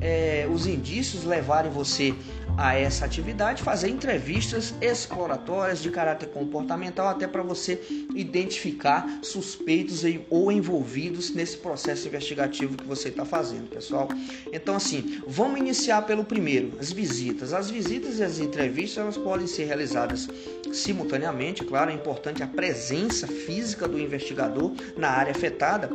é, 0.00 0.48
os 0.50 0.66
indícios 0.66 1.24
levarem 1.24 1.70
você 1.70 2.14
a 2.56 2.74
essa 2.74 3.04
atividade, 3.04 3.62
fazer 3.62 3.90
entrevistas 3.90 4.74
exploratórias 4.80 5.82
de 5.82 5.90
caráter 5.90 6.28
comportamental, 6.30 7.08
até 7.08 7.26
para 7.26 7.42
você 7.42 7.80
identificar 8.14 9.20
suspeitos 9.22 10.02
ou 10.30 10.50
envolvidos 10.50 11.34
nesse 11.34 11.58
processo 11.58 12.08
investigativo 12.08 12.76
que 12.76 12.84
você 12.84 13.08
está 13.08 13.24
fazendo, 13.24 13.68
pessoal. 13.68 14.08
Então, 14.52 14.74
assim, 14.74 15.20
vamos 15.26 15.58
iniciar 15.60 16.02
pelo 16.02 16.24
primeiro, 16.24 16.72
as 16.80 16.90
visitas. 16.90 17.52
As 17.52 17.70
visitas 17.70 18.18
e 18.18 18.24
as 18.24 18.38
entrevistas 18.38 19.02
elas 19.02 19.16
podem 19.18 19.46
ser 19.46 19.64
realizadas 19.64 20.28
simultaneamente, 20.72 21.64
claro, 21.64 21.90
é 21.90 21.94
importante 21.94 22.42
a 22.42 22.46
presença 22.46 23.26
física 23.26 23.86
do 23.86 23.98
investigador 23.98 24.72
na 24.96 25.10
área 25.10 25.32
afetada 25.32 25.90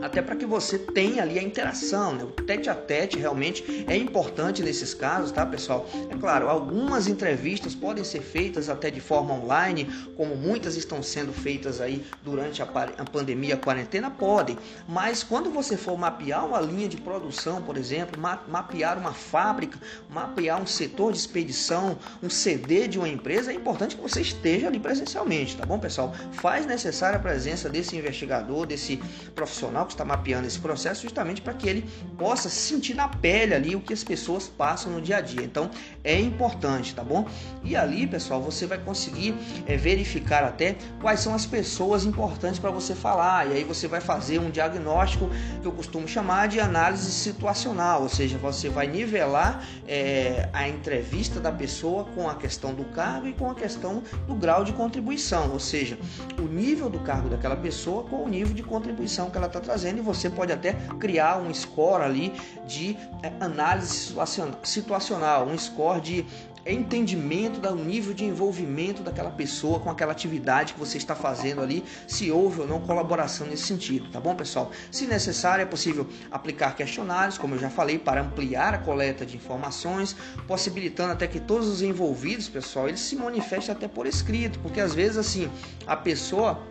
até 0.00 0.22
para 0.22 0.36
que 0.36 0.46
você 0.46 0.78
tenha 0.78 1.22
ali 1.22 1.38
a 1.38 1.42
interação, 1.42 2.14
né? 2.14 2.24
o 2.24 2.28
tete 2.28 2.68
a 2.68 2.74
tete 2.74 3.18
realmente 3.18 3.84
é 3.88 3.96
importante 3.96 4.62
nesses 4.62 4.94
casos, 4.94 5.30
tá 5.32 5.44
pessoal? 5.44 5.86
É 6.10 6.16
claro, 6.16 6.48
algumas 6.48 7.06
entrevistas 7.06 7.74
podem 7.74 8.04
ser 8.04 8.20
feitas 8.20 8.68
até 8.68 8.90
de 8.90 9.00
forma 9.00 9.34
online, 9.34 9.88
como 10.16 10.36
muitas 10.36 10.76
estão 10.76 11.02
sendo 11.02 11.32
feitas 11.32 11.80
aí 11.80 12.04
durante 12.22 12.62
a, 12.62 12.66
pandemia, 12.66 13.54
a 13.54 13.58
quarentena, 13.58 14.10
podem, 14.10 14.58
mas 14.88 15.22
quando 15.22 15.50
você 15.50 15.76
for 15.76 15.96
mapear 15.96 16.46
uma 16.46 16.60
linha 16.60 16.88
de 16.88 16.96
produção, 16.96 17.62
por 17.62 17.76
exemplo, 17.76 18.20
ma 18.20 18.34
mapear 18.48 18.98
uma 18.98 19.12
fábrica, 19.12 19.78
mapear 20.10 20.60
um 20.60 20.66
setor 20.66 21.12
de 21.12 21.18
expedição, 21.18 21.96
um 22.22 22.28
CD 22.28 22.88
de 22.88 22.98
uma 22.98 23.08
empresa, 23.08 23.52
é 23.52 23.54
importante 23.54 23.96
que 23.96 24.02
você 24.02 24.20
esteja 24.20 24.66
ali 24.66 24.78
presencialmente, 24.78 25.56
tá 25.56 25.64
bom 25.64 25.78
pessoal? 25.78 26.14
Faz 26.32 26.66
necessária 26.66 27.16
a 27.16 27.22
presença 27.22 27.68
desse 27.68 27.96
investigador, 27.96 28.66
desse 28.66 29.00
profissional 29.34 29.83
que 29.86 29.92
está 29.92 30.04
mapeando 30.04 30.46
esse 30.46 30.58
processo 30.58 31.02
justamente 31.02 31.40
para 31.40 31.54
que 31.54 31.68
ele 31.68 31.88
possa 32.16 32.48
sentir 32.48 32.94
na 32.94 33.08
pele 33.08 33.54
ali 33.54 33.76
o 33.76 33.80
que 33.80 33.92
as 33.92 34.02
pessoas 34.02 34.48
passam 34.48 34.92
no 34.92 35.00
dia 35.00 35.18
a 35.18 35.20
dia. 35.20 35.42
Então 35.42 35.70
é 36.02 36.18
importante, 36.18 36.94
tá 36.94 37.04
bom? 37.04 37.26
E 37.62 37.76
ali, 37.76 38.06
pessoal, 38.06 38.40
você 38.42 38.66
vai 38.66 38.78
conseguir 38.78 39.34
é, 39.66 39.76
verificar 39.76 40.44
até 40.44 40.76
quais 41.00 41.20
são 41.20 41.34
as 41.34 41.46
pessoas 41.46 42.04
importantes 42.04 42.58
para 42.58 42.70
você 42.70 42.94
falar. 42.94 43.50
E 43.50 43.54
aí 43.54 43.64
você 43.64 43.86
vai 43.86 44.00
fazer 44.00 44.38
um 44.38 44.50
diagnóstico 44.50 45.28
que 45.60 45.66
eu 45.66 45.72
costumo 45.72 46.08
chamar 46.08 46.48
de 46.48 46.60
análise 46.60 47.10
situacional, 47.10 48.02
ou 48.02 48.08
seja, 48.08 48.38
você 48.38 48.68
vai 48.68 48.86
nivelar 48.86 49.64
é, 49.86 50.48
a 50.52 50.68
entrevista 50.68 51.40
da 51.40 51.52
pessoa 51.52 52.04
com 52.04 52.28
a 52.28 52.34
questão 52.34 52.74
do 52.74 52.84
cargo 52.86 53.28
e 53.28 53.32
com 53.32 53.50
a 53.50 53.54
questão 53.54 54.02
do 54.26 54.34
grau 54.34 54.64
de 54.64 54.72
contribuição, 54.72 55.52
ou 55.52 55.60
seja, 55.60 55.98
o 56.38 56.42
nível 56.42 56.88
do 56.88 57.00
cargo 57.00 57.28
daquela 57.28 57.56
pessoa 57.56 58.04
com 58.04 58.24
o 58.24 58.28
nível 58.28 58.54
de 58.54 58.62
contribuição 58.62 59.30
que 59.30 59.36
ela 59.36 59.46
está 59.46 59.60
trazendo 59.60 59.73
fazendo 59.74 59.98
e 59.98 60.02
você 60.02 60.30
pode 60.30 60.52
até 60.52 60.72
criar 61.00 61.38
um 61.38 61.52
score 61.52 62.04
ali 62.04 62.32
de 62.64 62.96
é, 63.24 63.32
análise 63.40 64.14
situacional, 64.62 65.48
um 65.48 65.58
score 65.58 66.00
de 66.00 66.26
entendimento 66.64 67.60
do 67.60 67.74
nível 67.74 68.14
de 68.14 68.24
envolvimento 68.24 69.02
daquela 69.02 69.30
pessoa 69.30 69.80
com 69.80 69.90
aquela 69.90 70.12
atividade 70.12 70.74
que 70.74 70.78
você 70.78 70.96
está 70.96 71.14
fazendo 71.14 71.60
ali, 71.60 71.84
se 72.06 72.30
houve 72.30 72.60
ou 72.60 72.66
não 72.66 72.80
colaboração 72.80 73.46
nesse 73.48 73.64
sentido, 73.64 74.08
tá 74.10 74.20
bom, 74.20 74.34
pessoal? 74.34 74.70
Se 74.90 75.06
necessário, 75.06 75.62
é 75.62 75.66
possível 75.66 76.06
aplicar 76.30 76.74
questionários, 76.76 77.36
como 77.36 77.56
eu 77.56 77.58
já 77.58 77.68
falei, 77.68 77.98
para 77.98 78.22
ampliar 78.22 78.74
a 78.74 78.78
coleta 78.78 79.26
de 79.26 79.36
informações, 79.36 80.16
possibilitando 80.46 81.12
até 81.12 81.26
que 81.26 81.40
todos 81.40 81.68
os 81.68 81.82
envolvidos, 81.82 82.48
pessoal, 82.48 82.88
eles 82.88 83.00
se 83.00 83.16
manifestem 83.16 83.74
até 83.74 83.88
por 83.88 84.06
escrito, 84.06 84.58
porque 84.60 84.80
às 84.80 84.94
vezes 84.94 85.18
assim, 85.18 85.50
a 85.86 85.96
pessoa 85.96 86.62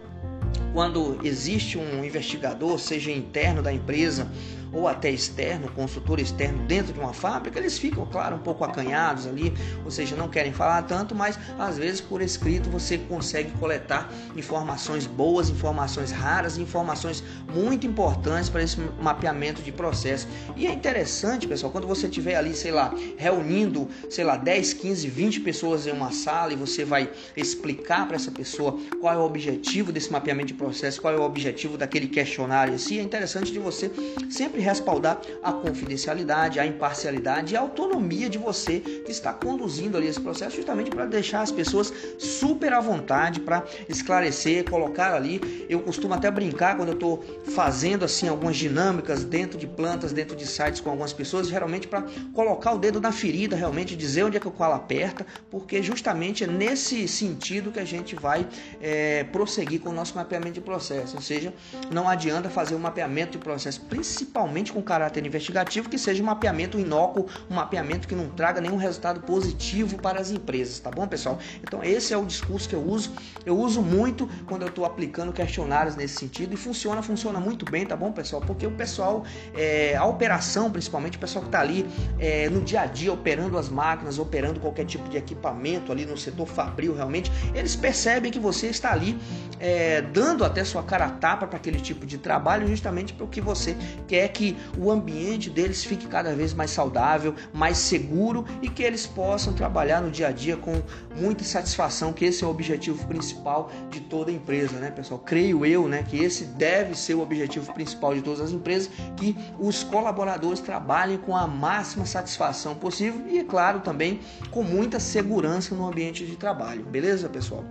quando 0.74 1.20
existe 1.24 1.78
um 1.78 2.04
investigador, 2.04 2.80
seja 2.80 3.12
interno 3.12 3.62
da 3.62 3.72
empresa 3.72 4.28
ou 4.74 4.88
até 4.88 5.10
externo, 5.10 5.70
consultor 5.70 6.20
externo 6.20 6.64
dentro 6.66 6.94
de 6.94 7.00
uma 7.00 7.14
fábrica, 7.14 7.60
eles 7.60 7.78
ficam, 7.78 8.06
claro, 8.06 8.36
um 8.36 8.40
pouco 8.40 8.64
acanhados 8.64 9.28
ali, 9.28 9.54
ou 9.84 9.92
seja, 9.92 10.16
não 10.16 10.28
querem 10.28 10.54
falar 10.54 10.82
tanto, 10.84 11.16
mas 11.16 11.40
às 11.58 11.78
vezes 11.78 12.02
por 12.02 12.22
escrito 12.22 12.70
você 12.70 12.98
consegue 12.98 13.52
coletar 13.54 14.12
informações 14.36 15.06
boas, 15.06 15.50
informações 15.50 16.12
raras, 16.12 16.58
informações 16.58 17.24
muito 17.54 17.88
importantes 17.88 18.50
para 18.50 18.64
esse 18.64 18.78
mapeamento 19.02 19.62
de 19.62 19.72
processo. 19.72 20.28
E 20.56 20.68
é 20.68 20.74
interessante, 20.74 21.48
pessoal, 21.48 21.72
quando 21.72 21.88
você 21.88 22.08
estiver 22.08 22.36
ali, 22.36 22.54
sei 22.54 22.72
lá, 22.72 22.94
reunindo, 23.18 23.88
sei 24.10 24.24
lá, 24.24 24.38
10, 24.38 24.74
15, 24.74 25.08
20 25.08 25.40
pessoas 25.42 25.88
em 25.88 25.92
uma 25.92 26.12
sala 26.12 26.54
e 26.54 26.56
você 26.56 26.86
vai 26.86 27.10
explicar 27.36 28.08
para 28.08 28.16
essa 28.16 28.32
pessoa 28.32 28.78
qual 29.00 29.14
é 29.14 29.18
o 29.18 29.22
objetivo 29.22 29.92
desse 29.92 30.12
mapeamento 30.12 30.48
de 30.48 30.54
processo, 30.54 31.02
qual 31.02 31.14
é 31.14 31.18
o 31.18 31.24
objetivo 31.24 31.78
daquele 31.78 32.08
questionário 32.08 32.74
si, 32.84 33.00
é 33.00 33.02
interessante 33.02 33.52
de 33.52 33.60
você 33.60 33.90
sempre 34.30 34.62
respaldar 34.64 35.22
a 35.44 35.52
confidencialidade, 35.52 36.60
a 36.60 36.66
imparcialidade 36.66 37.54
e 37.54 37.58
a 37.58 37.60
autonomia 37.60 38.30
de 38.30 38.38
você 38.38 38.80
que 38.80 39.12
está 39.12 39.34
conduzindo 39.34 39.98
ali 39.98 40.08
esse 40.08 40.20
processo, 40.20 40.56
justamente 40.56 40.90
para 40.90 41.06
deixar 41.06 41.42
as 41.42 41.52
pessoas 41.52 41.94
super 42.18 42.74
à 42.74 42.80
vontade 42.80 43.40
para 43.40 43.64
esclarecer, 43.90 44.70
colocar 44.70 45.14
ali. 45.14 45.66
Eu 45.70 45.82
costumo 45.82 46.14
até 46.14 46.32
brincar 46.32 46.78
quando 46.78 46.90
eu 46.90 46.96
estou 46.96 47.24
fazendo 47.54 48.06
assim 48.06 48.28
algumas 48.28 48.56
dinâmicas 48.56 49.24
dentro 49.24 49.58
de 49.58 49.68
plantas, 49.68 50.14
dentro 50.14 50.36
de 50.36 50.48
sites 50.48 50.80
com 50.80 50.90
algumas 50.90 51.14
pessoas, 51.14 51.48
geralmente 51.48 51.88
para 51.88 52.04
colocar 52.34 52.74
o 52.74 52.78
dedo 52.78 53.00
na 53.02 53.12
ferida, 53.12 53.56
realmente 53.56 53.96
dizer 53.96 54.24
onde 54.24 54.38
é 54.38 54.40
que 54.40 54.48
o 54.48 54.52
qual 54.52 54.74
aperta, 54.74 55.26
porque 55.52 55.84
justamente 55.84 56.44
é 56.44 56.48
nesse 56.48 57.08
sentido 57.08 57.72
que 57.72 57.80
a 57.80 57.86
gente 57.86 58.16
vai 58.16 58.48
é, 58.82 59.24
prosseguir 59.26 59.82
com 59.82 59.90
o 59.90 59.94
nosso 59.94 60.16
mapeamento 60.16 60.54
de 60.54 60.62
processo. 60.62 61.16
Ou 61.16 61.22
seja, 61.22 61.54
não 61.92 62.08
adianta 62.08 62.50
fazer 62.50 62.76
um 62.76 62.80
mapeamento 62.80 63.34
de 63.34 63.38
processo, 63.40 63.82
principalmente 63.82 64.53
com 64.72 64.82
caráter 64.82 65.26
investigativo, 65.26 65.90
que 65.90 65.98
seja 65.98 66.22
um 66.22 66.26
mapeamento 66.26 66.78
inócuo, 66.78 67.28
um 67.50 67.56
mapeamento 67.56 68.08
que 68.08 68.16
não 68.16 68.30
traga 68.30 68.60
nenhum 68.60 68.76
resultado 68.76 69.22
positivo 69.22 69.98
para 69.98 70.20
as 70.20 70.32
empresas, 70.32 70.80
tá 70.80 70.92
bom, 70.92 71.08
pessoal? 71.08 71.40
Então, 71.62 71.84
esse 71.84 72.14
é 72.14 72.18
o 72.18 72.26
discurso 72.26 72.68
que 72.68 72.76
eu 72.76 72.84
uso. 72.84 73.12
Eu 73.46 73.58
uso 73.58 73.82
muito 73.82 74.30
quando 74.46 74.64
eu 74.64 74.68
estou 74.68 74.86
aplicando 74.86 75.32
questionários 75.32 75.96
nesse 75.96 76.16
sentido 76.16 76.54
e 76.54 76.58
funciona, 76.58 77.02
funciona 77.02 77.40
muito 77.40 77.66
bem, 77.70 77.86
tá 77.86 77.96
bom, 77.96 78.12
pessoal? 78.12 78.42
Porque 78.42 78.66
o 78.68 78.72
pessoal, 78.72 79.24
é, 79.56 79.96
a 79.96 80.06
operação, 80.06 80.72
principalmente, 80.72 81.18
o 81.18 81.20
pessoal 81.20 81.44
que 81.44 81.50
está 81.50 81.62
ali 81.62 81.86
é, 82.20 82.50
no 82.50 82.62
dia 82.62 82.82
a 82.82 82.86
dia 82.86 83.12
operando 83.12 83.58
as 83.58 83.70
máquinas, 83.70 84.20
operando 84.20 84.60
qualquer 84.60 84.86
tipo 84.86 85.10
de 85.10 85.18
equipamento 85.18 85.92
ali 85.92 86.06
no 86.06 86.18
setor 86.18 86.48
fabril, 86.48 86.96
realmente, 86.96 87.32
eles 87.54 87.76
percebem 87.76 88.32
que 88.32 88.40
você 88.40 88.68
está 88.68 88.92
ali 88.92 89.18
é, 89.60 90.02
dando 90.02 90.44
até 90.44 90.64
sua 90.64 90.84
cara 90.84 91.06
a 91.06 91.10
tapa 91.10 91.48
para 91.48 91.58
aquele 91.58 91.80
tipo 91.80 92.06
de 92.06 92.18
trabalho, 92.18 92.68
justamente 92.68 93.14
porque 93.14 93.40
você 93.40 93.76
quer 94.08 94.28
que 94.34 94.58
o 94.78 94.92
ambiente 94.92 95.50
deles 95.50 95.84
fique 95.84 96.08
cada 96.08 96.36
vez 96.36 96.54
mais 96.54 96.72
saudável, 96.72 97.36
mais 97.54 97.78
seguro 97.78 98.46
e 98.62 98.68
que 98.68 98.84
eles 98.84 99.06
possam 99.06 99.54
trabalhar 99.54 100.02
no 100.02 100.10
dia 100.10 100.28
a 100.28 100.32
dia 100.32 100.58
com 100.58 100.82
muita 101.16 101.44
satisfação, 101.44 102.12
que 102.12 102.26
esse 102.26 102.44
é 102.44 102.48
o 102.48 102.50
objetivo 102.50 103.06
principal 103.08 103.72
de 103.90 104.02
toda 104.02 104.32
empresa, 104.32 104.78
né, 104.80 104.90
pessoal? 104.90 105.20
Creio 105.20 105.66
eu, 105.66 105.88
né, 105.88 106.04
que 106.04 106.18
esse 106.18 106.46
deve 106.46 106.96
ser 106.96 107.14
o 107.14 107.22
objetivo 107.22 107.72
principal 107.74 108.16
de 108.16 108.22
todas 108.22 108.42
as 108.42 108.52
empresas, 108.52 108.90
que 109.16 109.36
os 109.60 109.84
colaboradores 109.84 110.60
trabalhem 110.60 111.18
com 111.18 111.36
a 111.36 111.48
máxima 111.48 112.06
satisfação 112.06 112.76
possível 112.76 113.22
e, 113.28 113.40
é 113.40 113.44
claro, 113.44 113.82
também 113.82 114.20
com 114.52 114.64
muita 114.64 115.00
segurança 115.00 115.76
no 115.76 115.88
ambiente 115.88 116.26
de 116.26 116.36
trabalho, 116.36 116.84
beleza, 116.86 117.30
pessoal? 117.30 117.64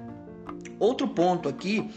Outro 0.78 1.08
ponto 1.08 1.48
aqui 1.48 1.90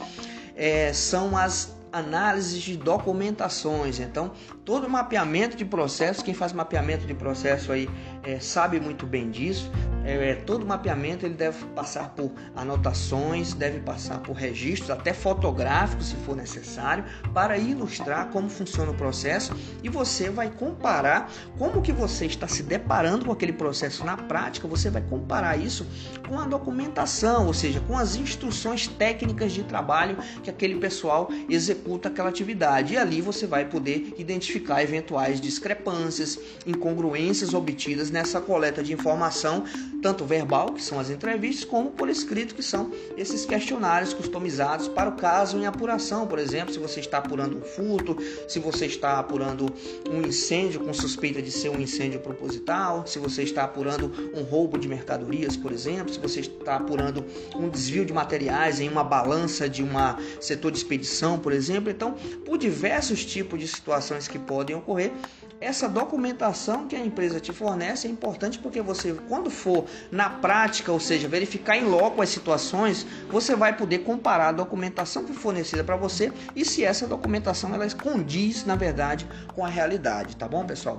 é, 0.55 0.93
são 0.93 1.37
as 1.37 1.74
análises 1.95 2.61
de 2.61 2.75
documentações. 2.75 4.01
Então, 4.01 4.31
todo 4.65 4.89
mapeamento 4.89 5.55
de 5.55 5.63
processo, 5.63 6.23
quem 6.23 6.33
faz 6.33 6.51
mapeamento 6.51 7.07
de 7.07 7.13
processo 7.13 7.71
aí 7.71 7.89
é, 8.21 8.37
sabe 8.37 8.81
muito 8.81 9.05
bem 9.05 9.31
disso. 9.31 9.71
É, 10.05 10.29
é, 10.29 10.35
todo 10.35 10.65
mapeamento 10.65 11.25
ele 11.25 11.33
deve 11.33 11.65
passar 11.75 12.09
por 12.09 12.31
anotações, 12.55 13.53
deve 13.53 13.79
passar 13.79 14.19
por 14.19 14.33
registros, 14.33 14.91
até 14.91 15.13
fotográficos, 15.13 16.09
se 16.09 16.15
for 16.17 16.35
necessário, 16.35 17.03
para 17.33 17.57
ilustrar 17.57 18.29
como 18.29 18.47
funciona 18.47 18.91
o 18.91 18.93
processo 18.93 19.55
e 19.83 19.89
você 19.89 20.29
vai 20.29 20.51
comparar 20.51 21.31
como 21.57 21.81
que 21.81 21.91
você 21.91 22.27
está 22.27 22.47
se 22.47 22.61
deparando 22.61 23.25
com 23.25 23.31
aquele 23.31 23.53
processo 23.53 24.05
na 24.05 24.15
prática, 24.15 24.67
você 24.67 24.91
vai 24.91 25.01
comparar 25.01 25.57
isso 25.57 25.87
com 26.27 26.39
a 26.39 26.45
documentação, 26.45 27.47
ou 27.47 27.53
seja, 27.53 27.79
com 27.81 27.97
as 27.97 28.15
instruções 28.15 28.87
técnicas 28.87 29.51
de 29.51 29.63
trabalho 29.63 30.17
que 30.43 30.49
aquele 30.49 30.75
pessoal 30.75 31.29
executa 31.49 32.09
aquela 32.09 32.29
atividade. 32.29 32.93
E 32.93 32.97
ali 32.97 33.21
você 33.21 33.47
vai 33.47 33.65
poder 33.65 34.13
identificar 34.17 34.83
eventuais 34.83 35.41
discrepâncias, 35.41 36.39
incongruências 36.65 37.53
obtidas 37.53 38.11
nessa 38.11 38.39
coleta 38.39 38.83
de 38.83 38.93
informação 38.93 39.63
tanto 40.01 40.25
verbal, 40.25 40.73
que 40.73 40.81
são 40.81 40.99
as 40.99 41.09
entrevistas, 41.09 41.65
como 41.65 41.91
por 41.91 42.09
escrito, 42.09 42.55
que 42.55 42.63
são 42.63 42.91
esses 43.17 43.45
questionários 43.45 44.13
customizados 44.13 44.87
para 44.87 45.09
o 45.09 45.15
caso 45.15 45.57
em 45.57 45.65
apuração, 45.65 46.27
por 46.27 46.39
exemplo, 46.39 46.73
se 46.73 46.79
você 46.79 46.99
está 46.99 47.17
apurando 47.17 47.57
um 47.57 47.61
furto, 47.61 48.17
se 48.47 48.59
você 48.59 48.85
está 48.85 49.19
apurando 49.19 49.73
um 50.09 50.21
incêndio 50.21 50.79
com 50.79 50.93
suspeita 50.93 51.41
de 51.41 51.51
ser 51.51 51.69
um 51.69 51.79
incêndio 51.79 52.19
proposital, 52.19 53.05
se 53.07 53.19
você 53.19 53.43
está 53.43 53.63
apurando 53.63 54.11
um 54.33 54.43
roubo 54.43 54.77
de 54.77 54.87
mercadorias, 54.87 55.57
por 55.57 55.71
exemplo, 55.71 56.13
se 56.13 56.19
você 56.19 56.41
está 56.41 56.75
apurando 56.75 57.25
um 57.55 57.69
desvio 57.69 58.05
de 58.05 58.13
materiais 58.13 58.79
em 58.79 58.89
uma 58.89 59.03
balança 59.03 59.69
de 59.69 59.83
um 59.83 59.95
setor 60.39 60.71
de 60.71 60.77
expedição, 60.77 61.39
por 61.39 61.53
exemplo. 61.53 61.89
Então, 61.89 62.13
por 62.45 62.57
diversos 62.57 63.25
tipos 63.25 63.59
de 63.59 63.67
situações 63.67 64.27
que 64.27 64.37
podem 64.37 64.75
ocorrer, 64.75 65.11
essa 65.59 65.87
documentação 65.87 66.87
que 66.87 66.95
a 66.95 66.99
empresa 66.99 67.39
te 67.39 67.53
fornece 67.53 68.07
é 68.07 68.11
importante 68.11 68.59
porque 68.59 68.81
você, 68.81 69.13
quando 69.27 69.49
for 69.49 69.85
na 70.11 70.29
prática, 70.29 70.91
ou 70.91 70.99
seja, 70.99 71.27
verificar 71.27 71.77
em 71.77 71.85
loco 71.85 72.21
as 72.21 72.29
situações, 72.29 73.05
você 73.29 73.55
vai 73.55 73.75
poder 73.75 73.99
comparar 73.99 74.49
a 74.49 74.51
documentação 74.51 75.23
que 75.23 75.33
fornecida 75.33 75.83
para 75.83 75.95
você 75.95 76.31
e 76.55 76.65
se 76.65 76.83
essa 76.83 77.07
documentação 77.07 77.73
ela 77.73 77.85
condiz, 77.91 78.65
na 78.65 78.75
verdade, 78.75 79.27
com 79.53 79.65
a 79.65 79.69
realidade, 79.69 80.35
tá 80.35 80.47
bom, 80.47 80.65
pessoal? 80.65 80.97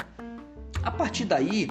A 0.83 0.91
partir 0.91 1.25
daí, 1.25 1.69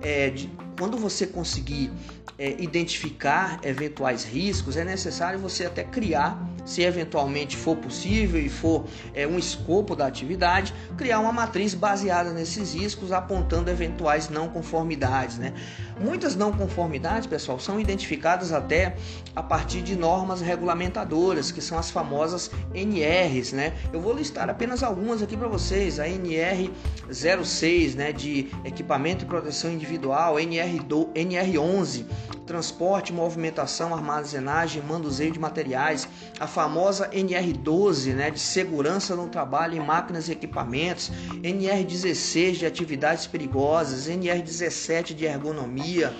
é, 0.00 0.30
de, 0.30 0.50
quando 0.78 0.96
você 0.96 1.26
conseguir 1.26 1.90
é, 2.38 2.60
identificar 2.60 3.60
eventuais 3.62 4.24
riscos, 4.24 4.76
é 4.76 4.84
necessário 4.84 5.38
você 5.38 5.66
até 5.66 5.84
criar, 5.84 6.38
se 6.64 6.82
eventualmente 6.82 7.56
for 7.56 7.76
possível 7.76 8.40
e 8.40 8.48
for 8.48 8.84
é, 9.12 9.26
um 9.26 9.38
escopo 9.38 9.94
da 9.94 10.06
atividade, 10.06 10.74
criar 10.96 11.20
uma 11.20 11.32
matriz 11.32 11.74
baseada 11.74 12.32
nesses 12.32 12.74
riscos, 12.74 13.12
apontando 13.12 13.70
eventuais 13.70 14.28
não 14.28 14.48
conformidades. 14.48 15.38
Né? 15.38 15.52
Muitas 16.00 16.34
não 16.34 16.52
conformidades, 16.52 17.26
pessoal, 17.26 17.58
são 17.58 17.78
identificadas 17.78 18.52
até 18.52 18.96
a 19.34 19.42
partir 19.42 19.82
de 19.82 19.96
normas 19.96 20.40
regulamentadoras, 20.40 21.50
que 21.50 21.60
são 21.60 21.78
as 21.78 21.90
famosas 21.90 22.50
NRs. 22.72 23.52
Né? 23.52 23.74
Eu 23.92 24.00
vou 24.00 24.12
listar 24.12 24.48
apenas 24.48 24.82
algumas 24.82 25.22
aqui 25.22 25.36
para 25.36 25.48
vocês: 25.48 25.98
a 25.98 26.08
NR 26.08 26.70
06 27.10 27.94
né, 27.94 28.12
de 28.12 28.50
equipamento 28.64 29.24
e 29.24 29.28
proteção 29.28 29.70
individual, 29.70 30.38
NR, 30.38 30.78
do, 30.80 31.10
NR 31.14 31.58
11 31.58 32.06
transporte, 32.46 33.12
movimentação, 33.12 33.94
armazenagem, 33.94 34.82
manuseio 34.82 35.32
de 35.32 35.38
materiais, 35.38 36.08
a 36.38 36.46
famosa 36.46 37.08
NR12, 37.10 38.14
né, 38.14 38.30
de 38.30 38.40
segurança 38.40 39.16
no 39.16 39.28
trabalho 39.28 39.76
em 39.76 39.80
máquinas 39.80 40.28
e 40.28 40.32
equipamentos, 40.32 41.10
NR16 41.42 42.52
de 42.52 42.66
atividades 42.66 43.26
perigosas, 43.26 44.08
NR17 44.08 45.14
de 45.14 45.24
ergonomia, 45.24 46.14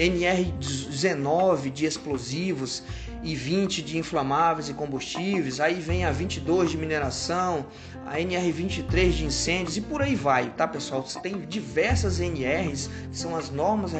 NR19 0.00 1.70
de 1.70 1.84
explosivos 1.84 2.82
e 3.22 3.34
20 3.34 3.82
de 3.82 3.98
inflamáveis 3.98 4.70
e 4.70 4.74
combustíveis, 4.74 5.60
aí 5.60 5.74
vem 5.74 6.06
a 6.06 6.10
22 6.10 6.70
de 6.70 6.78
mineração, 6.78 7.66
a 8.06 8.16
NR23 8.16 9.10
de 9.10 9.24
incêndios 9.26 9.76
e 9.76 9.82
por 9.82 10.00
aí 10.00 10.14
vai, 10.14 10.48
tá 10.50 10.66
pessoal? 10.66 11.04
Tem 11.22 11.38
diversas 11.40 12.18
NRs, 12.18 12.88
que 13.10 13.18
são 13.18 13.36
as 13.36 13.50
normas 13.50 13.92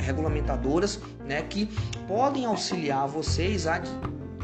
regulamentadoras, 0.00 1.00
né, 1.24 1.42
que 1.42 1.66
podem 2.08 2.44
auxiliar 2.44 3.06
vocês 3.06 3.66
a 3.68 3.80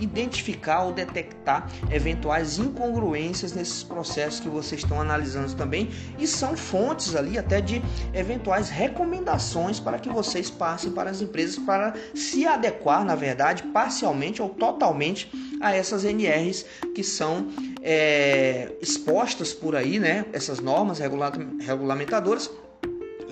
identificar 0.00 0.82
ou 0.82 0.92
detectar 0.92 1.70
eventuais 1.90 2.58
incongruências 2.58 3.52
nesses 3.52 3.82
processos 3.82 4.40
que 4.40 4.48
vocês 4.48 4.82
estão 4.82 5.00
analisando 5.00 5.54
também 5.54 5.90
e 6.18 6.26
são 6.26 6.56
fontes 6.56 7.14
ali 7.14 7.38
até 7.38 7.60
de 7.60 7.82
eventuais 8.12 8.68
recomendações 8.68 9.78
para 9.78 9.98
que 9.98 10.08
vocês 10.08 10.50
passem 10.50 10.90
para 10.90 11.10
as 11.10 11.20
empresas 11.20 11.58
para 11.58 11.94
se 12.14 12.46
adequar, 12.46 13.04
na 13.04 13.14
verdade, 13.14 13.62
parcialmente 13.64 14.42
ou 14.42 14.48
totalmente 14.48 15.30
a 15.60 15.74
essas 15.74 16.04
NRs 16.04 16.64
que 16.94 17.02
são 17.02 17.48
é, 17.82 18.72
expostas 18.80 19.52
por 19.52 19.76
aí, 19.76 19.98
né? 19.98 20.24
Essas 20.32 20.60
normas 20.60 20.98
regulamentadoras 20.98 22.50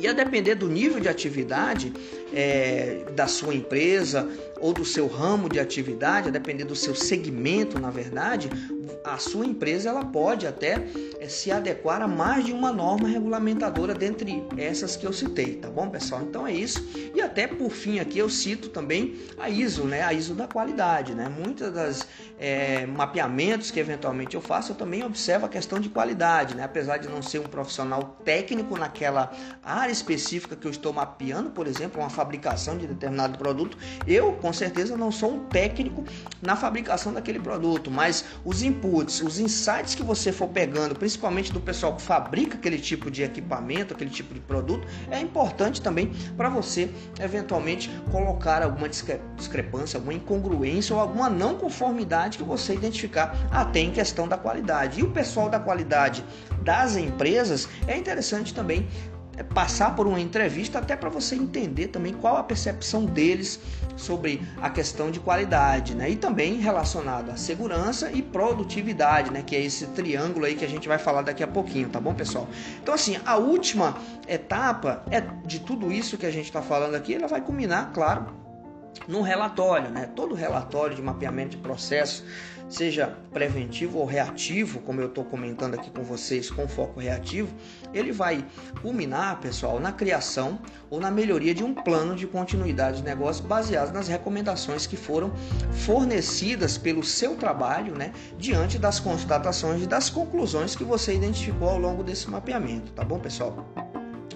e 0.03 0.09
a 0.09 0.13
depender 0.13 0.57
do 0.57 0.69
nível 0.69 0.99
de 0.99 1.09
atividade, 1.09 1.93
é, 2.33 3.05
da 3.15 3.27
sua 3.27 3.55
empresa 3.55 4.29
ou 4.61 4.73
do 4.73 4.85
seu 4.85 5.09
ramo 5.09 5.49
de 5.49 5.59
atividade, 5.59 6.29
a 6.29 6.31
depender 6.31 6.65
do 6.65 6.77
seu 6.77 6.95
segmento, 6.95 7.81
na 7.81 7.91
verdade, 7.91 8.49
a 9.05 9.19
sua 9.19 9.45
empresa 9.45 9.89
ela 9.89 10.05
pode 10.05 10.47
até 10.47 10.87
é, 11.19 11.29
se 11.29 11.51
adequar 11.51 12.01
a 12.01 12.09
mais 12.09 12.45
de 12.45 12.53
uma 12.53 12.73
norma 12.73 13.09
regulamentadora 13.09 13.95
dentre 13.95 14.45
essas 14.57 14.95
que 14.95 15.05
eu 15.05 15.13
citei, 15.13 15.57
tá 15.57 15.69
bom, 15.69 15.89
pessoal? 15.89 16.23
Então 16.23 16.47
é 16.47 16.53
isso. 16.53 16.87
E 17.15 17.21
até 17.21 17.47
por 17.47 17.71
fim 17.71 17.99
aqui 17.99 18.19
eu 18.19 18.29
cito 18.29 18.69
também 18.69 19.19
a 19.37 19.51
ISO, 19.51 19.85
né? 19.85 20.03
A 20.03 20.13
ISO 20.13 20.35
da 20.35 20.47
qualidade, 20.47 21.15
né? 21.15 21.29
Muitas 21.29 21.73
das 21.73 22.07
é, 22.39 22.87
mapeamentos 22.87 23.71
que 23.71 23.81
eventualmente 23.81 24.37
eu 24.37 24.41
faço, 24.41 24.73
eu 24.73 24.77
também 24.77 25.03
observo 25.05 25.47
a 25.47 25.49
questão 25.49 25.81
de 25.81 25.89
qualidade, 25.89 26.55
né? 26.55 26.65
Apesar 26.65 26.99
de 26.99 27.09
não 27.09 27.23
ser 27.23 27.41
um 27.41 27.45
profissional 27.45 28.17
técnico 28.25 28.79
naquela 28.79 29.33
área 29.63 29.93
específica 29.93 30.55
que 30.55 30.67
eu 30.67 30.71
estou 30.71 30.93
mapeando, 30.93 31.51
por 31.51 31.67
exemplo, 31.67 32.01
uma 32.01 32.11
fabricação 32.23 32.79
de 32.79 32.87
determinado 32.87 33.37
produto, 33.37 33.77
eu 34.07 34.33
com 34.35 34.53
certeza 34.53 34.97
não 34.97 35.11
sou 35.11 35.35
um 35.35 35.41
técnico 35.47 36.05
na 36.41 36.55
fabricação 36.55 37.13
daquele 37.13 37.41
produto, 37.41 37.91
mas 37.91 38.25
os 38.45 38.63
inputs, 38.63 39.21
os 39.21 39.41
insights 39.41 39.97
que 39.97 40.05
você 40.05 40.31
for 40.31 40.49
pegando, 40.49 40.95
principalmente 40.95 41.53
do 41.53 41.61
pessoal 41.61 41.97
que 41.97 42.03
fabrica 42.03 42.57
aquele 42.57 42.79
tipo 42.79 43.11
de 43.11 43.25
equipamento, 43.25 43.93
aquele 43.93 44.11
tipo 44.11 44.33
de 44.33 44.41
produto, 44.41 44.87
é 45.11 45.19
importante 45.21 45.83
também 45.83 46.13
para 46.37 46.49
você 46.49 46.89
eventualmente 47.21 47.91
colocar 48.13 48.63
alguma 48.63 48.89
discrepância, 48.89 49.97
alguma 49.97 50.15
incongruência 50.15 50.95
ou 50.95 51.01
alguma 51.01 51.29
não 51.29 51.57
conformidade 51.57 52.39
que 52.39 52.45
você 52.45 52.75
identificar 52.75 53.37
até 53.51 53.81
em 53.81 53.91
questão 53.91 54.29
da 54.29 54.39
qualidade. 54.39 55.01
E 55.01 55.03
o 55.03 55.11
pessoal 55.11 55.49
da 55.49 55.59
qualidade 55.59 56.25
das 56.63 56.97
empresas 56.97 57.69
é 57.89 57.97
interessante 57.97 58.55
também 58.55 58.89
passar 59.55 59.97
por 59.97 60.07
uma 60.07 60.21
entrevista 60.21 60.79
até 60.79 60.95
para 60.95 61.09
você 61.09 61.35
entender 61.35 61.89
também 61.89 62.13
qual 62.13 62.37
a 62.37 62.43
percepção 62.43 63.05
deles 63.05 63.59
sobre 63.97 64.43
a 64.61 64.69
questão 64.69 65.11
de 65.11 65.21
qualidade, 65.21 65.95
né? 65.95 66.11
E 66.11 66.17
também 66.17 66.59
relacionado 66.59 67.31
à 67.31 67.37
segurança 67.37 68.11
e 68.13 68.21
produtividade, 68.21 69.31
né? 69.31 69.43
Que 69.45 69.57
é 69.57 69.65
esse 69.65 69.87
triângulo 69.89 70.45
aí 70.45 70.55
que 70.55 70.65
a 70.65 70.69
gente 70.69 70.87
vai 70.87 70.99
falar 70.99 71.23
daqui 71.23 71.43
a 71.43 71.49
pouquinho, 71.49 71.89
tá 71.89 72.01
bom, 72.01 72.15
pessoal? 72.15 72.49
Então, 72.83 72.95
assim, 72.95 73.17
a 73.25 73.37
última 73.37 73.97
etapa 74.29 75.03
é 75.11 75.21
de 75.47 75.61
tudo 75.61 75.91
isso 75.91 76.19
que 76.19 76.27
a 76.27 76.31
gente 76.31 76.47
está 76.47 76.61
falando 76.61 76.95
aqui, 76.95 77.15
ela 77.15 77.27
vai 77.27 77.41
culminar, 77.41 77.91
claro, 77.93 78.42
no 79.09 79.23
relatório, 79.23 79.91
né? 79.91 80.07
Todo 80.15 80.35
relatório 80.35 80.95
de 80.95 81.03
mapeamento 81.03 81.57
de 81.57 81.63
processo 81.63 82.25
seja 82.69 83.19
preventivo 83.33 83.99
ou 83.99 84.07
reativo, 84.07 84.81
como 84.81 85.01
eu 85.01 85.09
estou 85.09 85.25
comentando 85.25 85.75
aqui 85.75 85.91
com 85.91 86.03
vocês, 86.03 86.51
com 86.51 86.67
foco 86.67 87.01
reativo, 87.01 87.55
ele 87.93 88.13
vai 88.13 88.45
culminar, 88.81 89.41
pessoal, 89.41 89.79
na 89.79 89.93
criação 89.93 90.59
ou 90.89 90.99
na 90.99 91.11
melhoria 91.11 91.55
de 91.55 91.63
um 91.63 91.75
plano 91.75 92.17
de 92.17 92.27
continuidade 92.27 92.99
de 92.99 93.03
negócio 93.03 93.45
baseado 93.45 93.93
nas 93.93 94.09
recomendações 94.09 94.87
que 94.87 94.97
foram 94.97 95.33
fornecidas 95.85 96.79
pelo 96.79 97.05
seu 97.05 97.37
trabalho, 97.37 97.95
né, 97.95 98.13
diante 98.39 98.79
das 98.79 98.99
constatações 98.99 99.83
e 99.83 99.87
das 99.87 100.09
conclusões 100.09 100.75
que 100.75 100.85
você 100.85 101.15
identificou 101.15 101.69
ao 101.69 101.79
longo 101.79 102.03
desse 102.03 102.31
mapeamento, 102.31 102.93
tá 102.93 103.05
bom, 103.05 103.19
pessoal? 103.19 103.92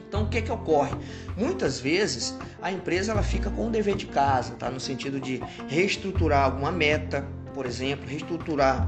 Então 0.08 0.22
o 0.22 0.28
que 0.28 0.42
que 0.42 0.52
ocorre? 0.52 0.94
Muitas 1.36 1.80
vezes 1.80 2.36
a 2.62 2.70
empresa 2.70 3.12
ela 3.12 3.22
fica 3.22 3.50
com 3.50 3.66
o 3.66 3.70
dever 3.70 3.96
de 3.96 4.06
casa, 4.06 4.54
tá? 4.54 4.70
No 4.70 4.80
sentido 4.80 5.20
de 5.20 5.42
reestruturar 5.68 6.44
alguma 6.44 6.70
meta, 6.70 7.26
por 7.54 7.66
exemplo, 7.66 8.06
reestruturar 8.08 8.86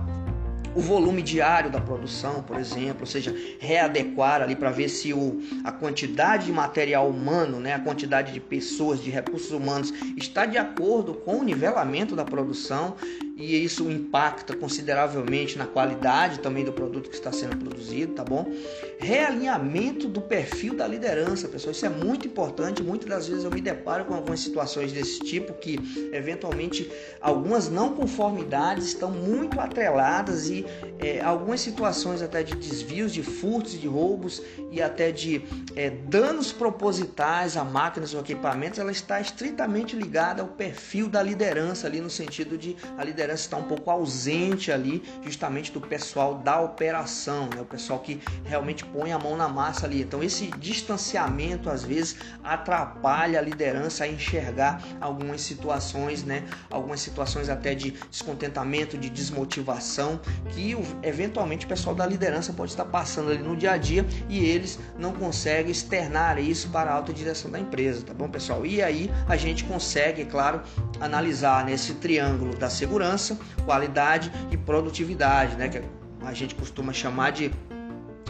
o 0.75 0.81
volume 0.81 1.23
diário 1.23 1.71
da 1.71 1.81
produção, 1.81 2.43
por 2.43 2.57
exemplo, 2.57 3.01
ou 3.01 3.07
seja, 3.07 3.35
readequar 3.59 4.43
ali 4.43 4.55
para 4.55 4.71
ver 4.71 4.89
se 4.89 5.13
o, 5.13 5.41
a 5.65 5.73
quantidade 5.73 6.47
de 6.47 6.53
material 6.53 7.09
humano, 7.09 7.59
né, 7.59 7.75
a 7.75 7.81
quantidade 7.81 8.33
de 8.33 8.39
pessoas, 8.39 9.03
de 9.03 9.11
recursos 9.11 9.51
humanos 9.51 9.93
está 10.17 10.47
de 10.47 10.57
acordo 10.57 11.15
com 11.15 11.39
o 11.39 11.43
nivelamento 11.43 12.15
da 12.15 12.25
produção 12.25 12.95
e 13.39 13.65
isso 13.65 13.89
impacta 13.89 14.57
consideravelmente 14.57 15.57
na 15.57 15.65
qualidade 15.65 16.41
também 16.41 16.65
do 16.65 16.73
produto 16.73 17.09
que 17.09 17.15
está 17.15 17.31
sendo 17.31 17.57
produzido, 17.57 18.15
tá 18.15 18.25
bom? 18.25 18.53
Realinhamento 18.99 20.09
do 20.09 20.21
perfil 20.21 20.75
da 20.75 20.89
liderança, 20.89 21.47
pessoal, 21.47 21.71
isso 21.71 21.87
é 21.87 21.89
muito 21.89 22.27
importante. 22.27 22.83
Muitas 22.83 23.09
das 23.09 23.29
vezes 23.29 23.45
eu 23.45 23.51
me 23.51 23.61
deparo 23.61 24.07
com 24.07 24.15
algumas 24.15 24.41
situações 24.41 24.93
desse 24.93 25.21
tipo 25.21 25.53
que, 25.53 25.79
eventualmente, 26.13 26.91
algumas 27.21 27.69
não 27.69 27.95
conformidades 27.95 28.87
estão 28.89 29.13
muito 29.13 29.61
atreladas 29.61 30.51
e 30.51 30.67
é, 30.99 31.21
algumas 31.21 31.61
situações 31.61 32.21
até 32.21 32.43
de 32.43 32.57
desvios, 32.57 33.13
de 33.13 33.23
furtos, 33.23 33.81
de 33.81 33.87
roubos 33.87 34.43
e 34.73 34.83
até 34.83 35.13
de 35.13 35.43
é, 35.77 35.91
danos 35.91 36.53
propositais 36.53 37.57
a 37.57 37.63
máquinas 37.63 38.15
ou 38.15 38.21
equipamentos, 38.21 38.81
ela 38.81 38.91
está 38.91 39.21
estritamente 39.21 39.95
ligada 39.95 40.43
ao 40.43 40.49
perfil 40.49 41.09
da 41.09 41.23
liderança 41.23 41.87
ali 41.87 42.01
no 42.01 42.11
sentido 42.11 42.59
de 42.59 42.77
a 42.97 43.05
liderança 43.05 43.28
liderança 43.29 43.43
está 43.43 43.57
um 43.57 43.63
pouco 43.63 43.91
ausente 43.91 44.73
ali, 44.73 45.03
justamente 45.23 45.71
do 45.71 45.81
pessoal 45.81 46.37
da 46.37 46.61
operação, 46.61 47.49
né? 47.55 47.61
o 47.61 47.65
pessoal 47.65 47.99
que 47.99 48.21
realmente 48.45 48.85
põe 48.85 49.13
a 49.13 49.19
mão 49.19 49.37
na 49.37 49.49
massa 49.49 49.87
ali. 49.87 50.03
Então, 50.03 50.23
esse 50.23 50.47
distanciamento 50.59 51.69
às 51.69 51.85
vezes 51.85 52.17
atrapalha 52.43 53.39
a 53.39 53.43
liderança 53.43 54.05
a 54.05 54.09
enxergar 54.09 54.83
algumas 55.01 55.43
situações, 55.43 56.25
né? 56.25 56.45
algumas 56.71 57.01
situações 57.01 57.49
até 57.49 57.75
de 57.75 57.91
descontentamento, 58.11 58.97
de 58.97 59.11
desmotivação, 59.11 60.21
que 60.51 60.77
eventualmente 61.03 61.67
o 61.67 61.69
pessoal 61.69 61.95
da 61.95 62.07
liderança 62.07 62.53
pode 62.53 62.71
estar 62.71 62.87
passando 62.87 63.31
ali 63.31 63.43
no 63.43 63.57
dia 63.57 63.73
a 63.73 63.77
dia 63.77 64.07
e 64.29 64.45
eles 64.45 64.79
não 64.99 65.13
conseguem 65.13 65.71
externar 65.71 66.39
isso 66.39 66.69
para 66.71 66.91
a 66.91 66.95
alta 66.95 67.13
direção 67.13 67.51
da 67.51 67.59
empresa, 67.59 68.05
tá 68.05 68.15
bom, 68.15 68.29
pessoal? 68.29 68.65
E 68.65 68.83
aí 68.83 69.11
a 69.29 69.37
gente 69.37 69.65
consegue, 69.65 70.23
é 70.23 70.25
claro, 70.25 70.63
analisar 71.01 71.65
nesse 71.65 71.95
triângulo 71.95 72.57
da 72.57 72.71
segurança 72.71 73.18
segurança, 73.19 73.39
qualidade 73.65 74.33
e 74.51 74.57
produtividade, 74.57 75.57
né? 75.57 75.69
Que 75.69 75.83
a 76.25 76.33
gente 76.33 76.55
costuma 76.55 76.93
chamar 76.93 77.33
de 77.33 77.51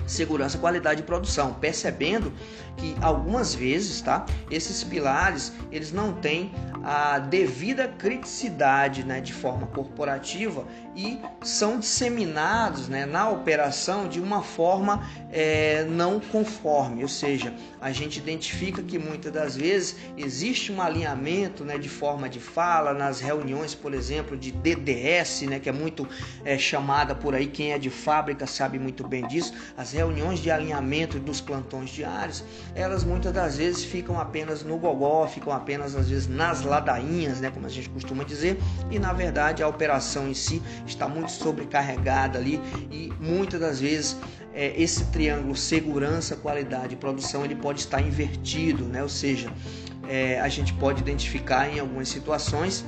segurança, 0.06 0.56
qualidade 0.56 1.00
e 1.00 1.04
produção, 1.04 1.52
percebendo 1.54 2.32
que 2.76 2.96
algumas 3.00 3.54
vezes, 3.54 4.00
tá? 4.00 4.24
Esses 4.50 4.82
pilares, 4.82 5.52
eles 5.70 5.92
não 5.92 6.12
têm 6.14 6.50
a 6.84 7.18
devida 7.18 7.88
criticidade, 7.88 9.04
né, 9.04 9.20
de 9.20 9.32
forma 9.32 9.66
corporativa 9.66 10.66
e 10.94 11.20
são 11.42 11.78
disseminados, 11.78 12.88
né, 12.88 13.06
na 13.06 13.28
operação 13.28 14.08
de 14.08 14.20
uma 14.20 14.42
forma 14.42 15.06
é, 15.30 15.84
não 15.84 16.18
conforme, 16.18 17.02
ou 17.02 17.08
seja, 17.08 17.54
a 17.80 17.92
gente 17.92 18.18
identifica 18.18 18.82
que 18.82 18.98
muitas 18.98 19.32
das 19.32 19.56
vezes 19.56 19.96
existe 20.16 20.72
um 20.72 20.80
alinhamento, 20.80 21.64
né, 21.64 21.78
de 21.78 21.88
forma 21.88 22.28
de 22.28 22.40
fala 22.40 22.92
nas 22.92 23.20
reuniões, 23.20 23.74
por 23.74 23.94
exemplo, 23.94 24.36
de 24.36 24.50
DDS, 24.50 25.42
né, 25.42 25.60
que 25.60 25.68
é 25.68 25.72
muito 25.72 26.08
é, 26.44 26.58
chamada 26.58 27.14
por 27.14 27.34
aí 27.34 27.46
quem 27.46 27.72
é 27.72 27.78
de 27.78 27.90
fábrica 27.90 28.46
sabe 28.46 28.78
muito 28.78 29.06
bem 29.06 29.26
disso, 29.26 29.52
as 29.76 29.92
reuniões 29.92 30.40
de 30.40 30.50
alinhamento 30.50 31.18
dos 31.18 31.40
plantões 31.40 31.90
diários 31.90 32.44
elas 32.74 33.04
muitas 33.04 33.32
das 33.32 33.56
vezes 33.56 33.84
ficam 33.84 34.18
apenas 34.20 34.62
no 34.62 34.78
gogó, 34.78 35.26
ficam 35.26 35.52
apenas 35.52 35.94
às 35.94 36.08
vezes 36.08 36.26
nas 36.26 36.62
ladainhas, 36.68 37.40
né, 37.40 37.50
como 37.50 37.66
a 37.66 37.68
gente 37.68 37.88
costuma 37.90 38.24
dizer, 38.24 38.58
e 38.90 38.98
na 38.98 39.12
verdade 39.12 39.62
a 39.62 39.68
operação 39.68 40.28
em 40.28 40.34
si 40.34 40.62
está 40.86 41.08
muito 41.08 41.32
sobrecarregada 41.32 42.38
ali 42.38 42.60
e 42.90 43.12
muitas 43.20 43.60
das 43.60 43.80
vezes 43.80 44.16
é, 44.54 44.80
esse 44.80 45.06
triângulo 45.06 45.56
segurança, 45.56 46.36
qualidade 46.36 46.94
e 46.94 46.96
produção 46.96 47.44
ele 47.44 47.54
pode 47.54 47.80
estar 47.80 48.00
invertido, 48.00 48.84
né? 48.84 49.02
ou 49.02 49.08
seja, 49.08 49.50
é, 50.08 50.40
a 50.40 50.48
gente 50.48 50.72
pode 50.74 51.00
identificar 51.00 51.68
em 51.68 51.78
algumas 51.78 52.08
situações 52.08 52.84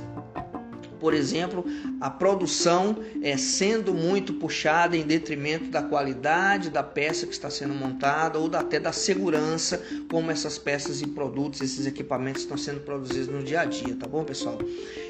por 1.01 1.15
exemplo, 1.15 1.65
a 1.99 2.11
produção 2.11 2.95
é 3.23 3.35
sendo 3.35 3.91
muito 3.91 4.35
puxada 4.35 4.95
em 4.95 5.01
detrimento 5.01 5.65
da 5.71 5.81
qualidade 5.81 6.69
da 6.69 6.83
peça 6.83 7.25
que 7.25 7.33
está 7.33 7.49
sendo 7.49 7.73
montada 7.73 8.37
ou 8.37 8.49
até 8.55 8.79
da 8.79 8.91
segurança 8.91 9.81
como 10.09 10.29
essas 10.29 10.59
peças 10.59 11.01
e 11.01 11.07
produtos, 11.07 11.59
esses 11.59 11.87
equipamentos 11.87 12.43
estão 12.43 12.55
sendo 12.55 12.81
produzidos 12.81 13.27
no 13.29 13.41
dia 13.43 13.61
a 13.61 13.65
dia, 13.65 13.95
tá 13.95 14.07
bom, 14.07 14.23
pessoal? 14.23 14.59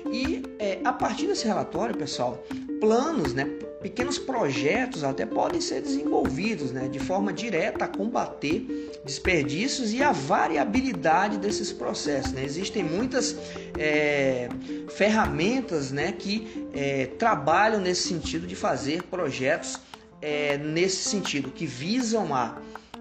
E 0.10 0.42
é, 0.58 0.80
a 0.86 0.94
partir 0.94 1.28
desse 1.28 1.46
relatório, 1.46 1.96
pessoal, 1.96 2.42
planos, 2.80 3.34
né, 3.34 3.46
pequenos 3.82 4.18
projetos 4.18 5.04
até 5.04 5.26
podem 5.26 5.60
ser 5.60 5.82
desenvolvidos 5.82 6.72
né, 6.72 6.88
de 6.88 7.00
forma 7.00 7.34
direta 7.34 7.86
a 7.86 7.88
combater 7.88 8.92
desperdícios 9.04 9.92
e 9.92 10.04
a 10.04 10.12
variabilidade 10.12 11.38
desses 11.38 11.72
processos. 11.72 12.32
Né? 12.32 12.44
Existem 12.44 12.84
muitas 12.84 13.36
é, 13.78 14.48
ferramentas 14.90 15.81
né, 15.89 16.12
que 16.12 16.67
é, 16.74 17.08
trabalham 17.17 17.80
nesse 17.80 18.08
sentido 18.08 18.46
de 18.46 18.56
fazer 18.56 19.04
projetos 19.04 19.80
é, 20.22 20.58
nesse 20.58 21.10
sentido, 21.10 21.50
que 21.50 21.65
visam 21.65 22.36
a 22.36 22.58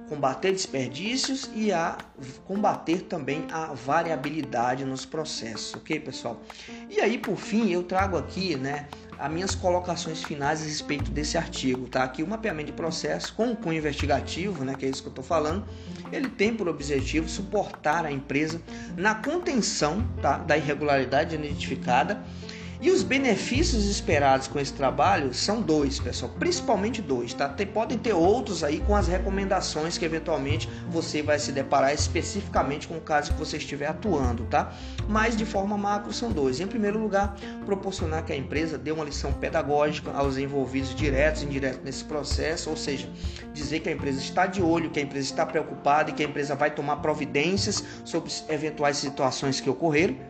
combater 0.09 0.51
desperdícios 0.51 1.49
e 1.55 1.73
a 1.73 1.97
combater 2.45 3.03
também 3.03 3.47
a 3.53 3.67
variabilidade 3.67 4.85
nos 4.85 5.05
processos, 5.05 5.73
ok, 5.75 6.01
pessoal? 6.01 6.43
E 6.89 7.01
aí, 7.01 7.17
por 7.17 7.37
fim, 7.37 7.71
eu 7.71 7.85
trago 7.85 8.17
aqui, 8.17 8.57
né, 8.57 8.89
as 9.17 9.31
minhas 9.31 9.55
colocações 9.55 10.25
finais 10.25 10.63
a 10.63 10.65
respeito 10.65 11.13
desse 11.13 11.39
artigo, 11.39 11.87
tá? 11.87 12.03
Aqui 12.03 12.25
o 12.25 12.27
mapeamento 12.27 12.67
de 12.67 12.73
processo 12.73 13.33
com 13.35 13.55
cunho 13.55 13.79
investigativo, 13.79 14.65
né, 14.65 14.75
que 14.77 14.85
é 14.85 14.89
isso 14.89 15.01
que 15.01 15.09
eu 15.09 15.13
estou 15.13 15.25
falando, 15.25 15.65
ele 16.11 16.29
tem 16.29 16.53
por 16.53 16.67
objetivo 16.69 17.29
suportar 17.29 18.05
a 18.05 18.11
empresa 18.11 18.61
na 18.97 19.15
contenção 19.15 20.05
tá, 20.21 20.39
da 20.39 20.57
irregularidade 20.57 21.37
identificada 21.37 22.21
e 22.83 22.91
os 22.91 23.03
benefícios 23.03 23.85
esperados 23.85 24.49
com 24.49 24.59
esse 24.59 24.73
trabalho 24.73 25.35
são 25.35 25.61
dois, 25.61 26.01
pessoal, 26.01 26.33
principalmente 26.39 27.03
dois, 27.03 27.35
tá? 27.35 27.47
Tem, 27.47 27.67
podem 27.67 27.99
ter 27.99 28.15
outros 28.15 28.65
aí 28.65 28.81
com 28.81 28.97
as 28.97 29.07
recomendações 29.07 29.99
que 29.99 30.05
eventualmente 30.05 30.67
você 30.89 31.21
vai 31.21 31.39
se 31.39 31.53
deparar 31.53 31.93
especificamente 31.93 32.89
com 32.89 32.97
o 32.97 33.01
caso 33.01 33.33
que 33.33 33.39
você 33.39 33.59
estiver 33.59 33.87
atuando, 33.87 34.45
tá? 34.45 34.73
Mas 35.07 35.37
de 35.37 35.45
forma 35.45 35.77
macro 35.77 36.11
são 36.13 36.33
dois. 36.33 36.59
Em 36.59 36.67
primeiro 36.67 36.99
lugar, 36.99 37.37
proporcionar 37.67 38.25
que 38.25 38.33
a 38.33 38.37
empresa 38.37 38.79
dê 38.79 38.91
uma 38.91 39.05
lição 39.05 39.31
pedagógica 39.33 40.11
aos 40.13 40.39
envolvidos 40.39 40.95
diretos 40.95 41.43
e 41.43 41.45
indiretos 41.45 41.83
nesse 41.85 42.05
processo, 42.05 42.71
ou 42.71 42.77
seja, 42.77 43.07
dizer 43.53 43.81
que 43.81 43.91
a 43.91 43.93
empresa 43.93 44.21
está 44.21 44.47
de 44.47 44.63
olho, 44.63 44.89
que 44.89 45.01
a 45.01 45.03
empresa 45.03 45.27
está 45.27 45.45
preocupada 45.45 46.11
e 46.11 46.15
que 46.15 46.23
a 46.23 46.27
empresa 46.27 46.55
vai 46.55 46.71
tomar 46.71 46.97
providências 46.97 47.85
sobre 48.07 48.33
eventuais 48.49 48.97
situações 48.97 49.61
que 49.61 49.69
ocorreram 49.69 50.30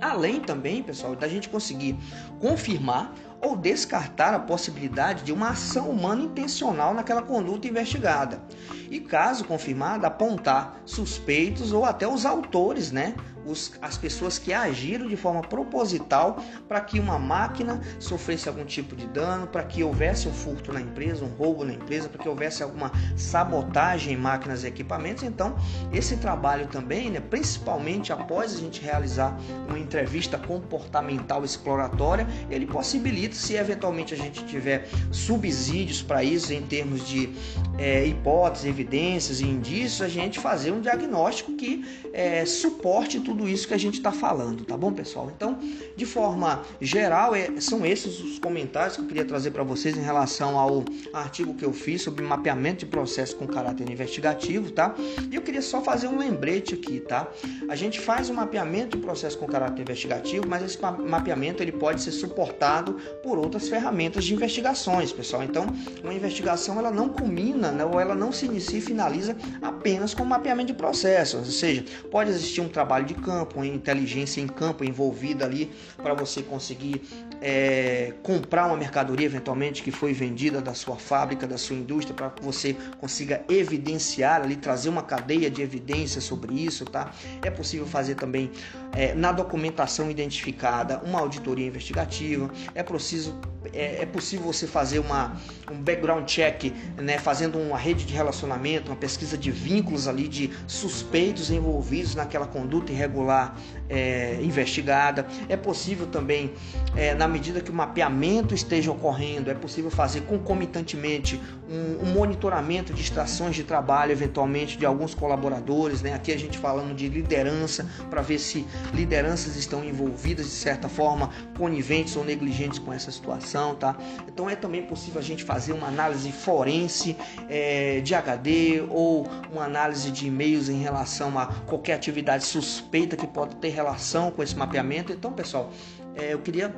Além 0.00 0.40
também, 0.40 0.82
pessoal, 0.82 1.14
da 1.14 1.28
gente 1.28 1.48
conseguir 1.48 1.96
confirmar 2.40 3.14
ou 3.40 3.56
descartar 3.56 4.34
a 4.34 4.38
possibilidade 4.38 5.22
de 5.22 5.32
uma 5.32 5.50
ação 5.50 5.90
humana 5.90 6.22
intencional 6.22 6.94
naquela 6.94 7.22
conduta 7.22 7.68
investigada. 7.68 8.42
E 8.90 9.00
caso 9.00 9.44
confirmada, 9.44 10.06
apontar 10.06 10.80
suspeitos 10.86 11.72
ou 11.72 11.84
até 11.84 12.08
os 12.08 12.24
autores, 12.24 12.90
né, 12.90 13.14
os, 13.46 13.72
as 13.80 13.96
pessoas 13.96 14.38
que 14.38 14.52
agiram 14.52 15.06
de 15.06 15.16
forma 15.16 15.42
proposital 15.42 16.42
para 16.68 16.80
que 16.80 16.98
uma 16.98 17.18
máquina 17.18 17.80
sofresse 17.98 18.48
algum 18.48 18.64
tipo 18.64 18.94
de 18.96 19.06
dano, 19.06 19.46
para 19.46 19.62
que 19.64 19.82
houvesse 19.82 20.28
um 20.28 20.32
furto 20.32 20.72
na 20.72 20.80
empresa, 20.80 21.24
um 21.24 21.28
roubo 21.28 21.64
na 21.64 21.72
empresa, 21.72 22.08
para 22.08 22.22
que 22.22 22.28
houvesse 22.28 22.62
alguma 22.62 22.92
sabotagem 23.16 24.14
em 24.14 24.16
máquinas 24.16 24.64
e 24.64 24.66
equipamentos. 24.66 25.22
Então, 25.22 25.56
esse 25.92 26.16
trabalho 26.16 26.66
também, 26.66 27.10
né, 27.10 27.20
principalmente 27.20 28.12
após 28.12 28.54
a 28.54 28.58
gente 28.58 28.80
realizar 28.80 29.36
uma 29.68 29.78
entrevista 29.78 30.38
comportamental 30.38 31.44
exploratória, 31.44 32.26
ele 32.50 32.66
possibilita, 32.66 33.34
se 33.34 33.54
eventualmente 33.54 34.14
a 34.14 34.16
gente 34.16 34.44
tiver 34.44 34.88
subsídios 35.10 36.02
para 36.02 36.22
isso 36.22 36.52
em 36.52 36.62
termos 36.62 37.06
de 37.06 37.32
é, 37.78 38.06
hipóteses, 38.06 38.66
evidências 38.66 39.40
e 39.40 39.46
indícios, 39.46 40.02
a 40.02 40.08
gente 40.08 40.38
fazer 40.38 40.70
um 40.70 40.80
diagnóstico 40.80 41.52
que 41.54 41.84
é, 42.12 42.44
suporte 42.44 43.20
tudo 43.20 43.33
tudo 43.34 43.48
isso 43.48 43.66
que 43.66 43.74
a 43.74 43.78
gente 43.78 43.94
está 43.94 44.12
falando, 44.12 44.64
tá 44.64 44.76
bom, 44.76 44.92
pessoal? 44.92 45.30
Então, 45.34 45.58
de 45.96 46.06
forma 46.06 46.62
geral, 46.80 47.34
é, 47.34 47.60
são 47.60 47.84
esses 47.84 48.20
os 48.20 48.38
comentários 48.38 48.94
que 48.94 49.02
eu 49.02 49.06
queria 49.06 49.24
trazer 49.24 49.50
para 49.50 49.64
vocês 49.64 49.96
em 49.98 50.00
relação 50.00 50.56
ao 50.56 50.84
artigo 51.12 51.52
que 51.54 51.64
eu 51.64 51.72
fiz 51.72 52.02
sobre 52.02 52.24
mapeamento 52.24 52.84
de 52.84 52.86
processo 52.86 53.34
com 53.34 53.44
caráter 53.44 53.90
investigativo, 53.90 54.70
tá? 54.70 54.94
E 55.32 55.34
eu 55.34 55.42
queria 55.42 55.60
só 55.60 55.82
fazer 55.82 56.06
um 56.06 56.16
lembrete 56.16 56.74
aqui, 56.74 57.00
tá? 57.00 57.26
A 57.68 57.74
gente 57.74 57.98
faz 57.98 58.30
um 58.30 58.34
mapeamento 58.34 58.96
de 58.96 59.02
processo 59.02 59.36
com 59.36 59.46
caráter 59.46 59.82
investigativo, 59.82 60.46
mas 60.48 60.62
esse 60.62 60.78
mapeamento 60.80 61.60
ele 61.60 61.72
pode 61.72 62.02
ser 62.02 62.12
suportado 62.12 62.94
por 63.20 63.36
outras 63.36 63.68
ferramentas 63.68 64.24
de 64.24 64.32
investigações, 64.32 65.12
pessoal. 65.12 65.42
Então, 65.42 65.66
uma 66.04 66.14
investigação 66.14 66.78
ela 66.78 66.92
não 66.92 67.08
culmina, 67.08 67.72
né, 67.72 67.84
ou 67.84 67.98
ela 67.98 68.14
não 68.14 68.30
se 68.30 68.46
inicia 68.46 68.78
e 68.78 68.82
finaliza 68.82 69.36
apenas 69.60 70.14
com 70.14 70.24
mapeamento 70.24 70.68
de 70.68 70.74
processo, 70.74 71.38
ou 71.38 71.44
seja, 71.44 71.84
pode 72.12 72.30
existir 72.30 72.60
um 72.60 72.68
trabalho 72.68 73.04
de 73.04 73.14
campo, 73.24 73.64
inteligência 73.64 74.40
em 74.40 74.46
campo 74.46 74.84
envolvida 74.84 75.44
ali 75.46 75.72
para 75.96 76.12
você 76.12 76.42
conseguir 76.42 77.02
é, 77.40 78.12
comprar 78.22 78.66
uma 78.66 78.76
mercadoria 78.76 79.26
eventualmente 79.26 79.82
que 79.82 79.90
foi 79.90 80.12
vendida 80.12 80.60
da 80.60 80.74
sua 80.74 80.96
fábrica, 80.96 81.46
da 81.46 81.56
sua 81.56 81.74
indústria, 81.74 82.14
para 82.14 82.30
que 82.30 82.44
você 82.44 82.76
consiga 83.00 83.42
evidenciar 83.48 84.42
ali, 84.42 84.56
trazer 84.56 84.90
uma 84.90 85.02
cadeia 85.02 85.50
de 85.50 85.62
evidência 85.62 86.20
sobre 86.20 86.54
isso, 86.54 86.84
tá? 86.84 87.12
É 87.42 87.50
possível 87.50 87.86
fazer 87.86 88.14
também 88.14 88.50
é, 88.92 89.14
na 89.14 89.32
documentação 89.32 90.10
identificada 90.10 90.98
uma 91.04 91.20
auditoria 91.20 91.66
investigativa, 91.66 92.50
é 92.74 92.82
preciso 92.82 93.34
é, 93.72 94.02
é, 94.02 94.06
possível 94.06 94.46
você 94.46 94.66
fazer 94.66 94.98
uma, 94.98 95.36
um 95.70 95.76
background 95.76 96.26
check, 96.26 96.72
né, 96.96 97.18
fazendo 97.18 97.58
uma 97.58 97.78
rede 97.78 98.04
de 98.04 98.12
relacionamento, 98.12 98.90
uma 98.90 98.96
pesquisa 98.96 99.36
de 99.38 99.50
vínculos 99.50 100.06
ali 100.08 100.28
de 100.28 100.50
suspeitos 100.66 101.50
envolvidos 101.50 102.14
naquela 102.14 102.46
conduta 102.46 102.92
irregular 102.92 103.56
é, 103.88 104.38
investigada. 104.42 105.26
É 105.48 105.56
possível 105.56 106.06
também, 106.06 106.52
é, 106.96 107.14
na 107.14 107.28
medida 107.28 107.60
que 107.60 107.70
o 107.70 107.74
mapeamento 107.74 108.54
esteja 108.54 108.90
ocorrendo, 108.90 109.50
é 109.50 109.54
possível 109.54 109.90
fazer 109.90 110.22
concomitantemente 110.22 111.40
um, 111.68 112.06
um 112.06 112.12
monitoramento 112.12 112.92
de 112.92 113.02
extrações 113.02 113.54
de 113.56 113.64
trabalho, 113.64 114.12
eventualmente 114.12 114.76
de 114.76 114.86
alguns 114.86 115.14
colaboradores. 115.14 116.02
Né? 116.02 116.14
Aqui 116.14 116.32
a 116.32 116.38
gente 116.38 116.58
falando 116.58 116.94
de 116.94 117.08
liderança, 117.08 117.86
para 118.10 118.22
ver 118.22 118.38
se 118.38 118.66
lideranças 118.92 119.56
estão 119.56 119.84
envolvidas 119.84 120.46
de 120.46 120.52
certa 120.52 120.88
forma, 120.88 121.30
coniventes 121.56 122.16
ou 122.16 122.24
negligentes 122.24 122.78
com 122.78 122.92
essa 122.92 123.10
situação. 123.10 123.74
Tá? 123.74 123.96
Então 124.26 124.48
é 124.48 124.56
também 124.56 124.82
possível 124.82 125.20
a 125.20 125.24
gente 125.24 125.44
fazer 125.44 125.72
uma 125.72 125.88
análise 125.88 126.30
forense 126.32 127.16
é, 127.48 128.00
de 128.00 128.14
HD 128.14 128.84
ou 128.88 129.26
uma 129.52 129.64
análise 129.64 130.10
de 130.10 130.26
e-mails 130.26 130.68
em 130.68 130.80
relação 130.80 131.38
a 131.38 131.46
qualquer 131.46 131.94
atividade 131.94 132.44
suspeita 132.44 133.16
que 133.16 133.26
pode 133.26 133.56
ter 133.56 133.73
relação 133.74 134.30
com 134.30 134.42
esse 134.42 134.56
mapeamento. 134.56 135.12
Então, 135.12 135.32
pessoal, 135.32 135.70
é, 136.14 136.32
eu 136.32 136.38
queria 136.38 136.72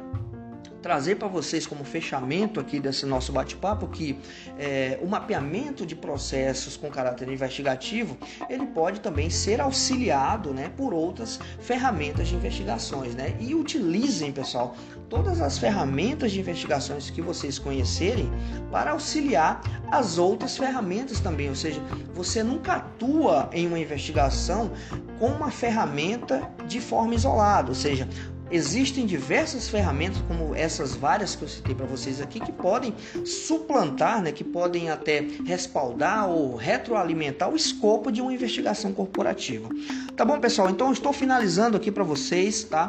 trazer 0.87 1.17
para 1.17 1.27
vocês 1.27 1.67
como 1.67 1.83
fechamento 1.83 2.61
aqui 2.61 2.79
desse 2.79 3.05
nosso 3.07 3.33
bate-papo 3.33 3.89
que 3.89 4.17
é, 4.57 4.97
o 5.03 5.07
mapeamento 5.09 5.85
de 5.85 5.97
processos 5.97 6.77
com 6.77 6.89
caráter 6.89 7.29
investigativo 7.29 8.17
ele 8.49 8.67
pode 8.67 9.01
também 9.01 9.29
ser 9.29 9.61
auxiliado 9.61 10.55
né, 10.55 10.71
por 10.77 10.95
outras 10.95 11.41
ferramentas 11.59 12.29
de 12.29 12.37
investigações 12.37 13.17
né? 13.17 13.37
e 13.41 13.53
utilizem 13.53 14.31
pessoal 14.31 14.77
todas 15.09 15.41
as 15.41 15.59
ferramentas 15.59 16.33
de 16.33 16.41
investigações 16.41 17.11
que 17.11 17.23
vocês 17.23 17.59
conhecerem 17.59 18.31
para 18.71 18.93
auxiliar 18.93 19.61
as 19.91 20.19
outras 20.19 20.57
ferramentas 20.57 21.21
também 21.21 21.49
ou 21.49 21.55
seja 21.55 21.81
você 22.15 22.43
nunca 22.43 22.75
atua 22.75 23.49
em 23.53 23.67
uma 23.67 23.79
investigação 23.79 24.71
com 25.19 25.29
uma 25.29 25.51
ferramenta 25.51 26.51
de 26.67 26.81
forma 26.81 27.15
isolada 27.15 27.69
ou 27.69 27.75
seja 27.75 28.09
Existem 28.49 29.07
diversas 29.07 29.69
ferramentas, 29.69 30.23
como 30.29 30.55
essas 30.55 30.95
várias 30.95 31.35
que 31.35 31.43
eu 31.43 31.49
citei 31.49 31.75
para 31.75 31.85
vocês 31.85 32.21
aqui, 32.21 32.39
que 32.39 32.53
podem 32.53 32.95
suplantar, 33.25 34.23
né, 34.23 34.31
que 34.31 34.45
podem 34.45 34.89
até 34.89 35.27
respaldar 35.45 36.29
ou 36.29 36.55
retroalimentar 36.55 37.51
o 37.51 37.57
escopo 37.57 38.13
de 38.13 38.21
uma 38.21 38.33
investigação 38.33 38.93
corporativa. 38.93 39.69
Tá 40.15 40.25
bom, 40.25 40.39
pessoal? 40.39 40.71
Então 40.71 40.87
eu 40.89 40.93
estou 40.93 41.13
finalizando 41.13 41.77
aqui 41.77 41.91
para 41.91 42.05
vocês, 42.05 42.63
tá? 42.63 42.89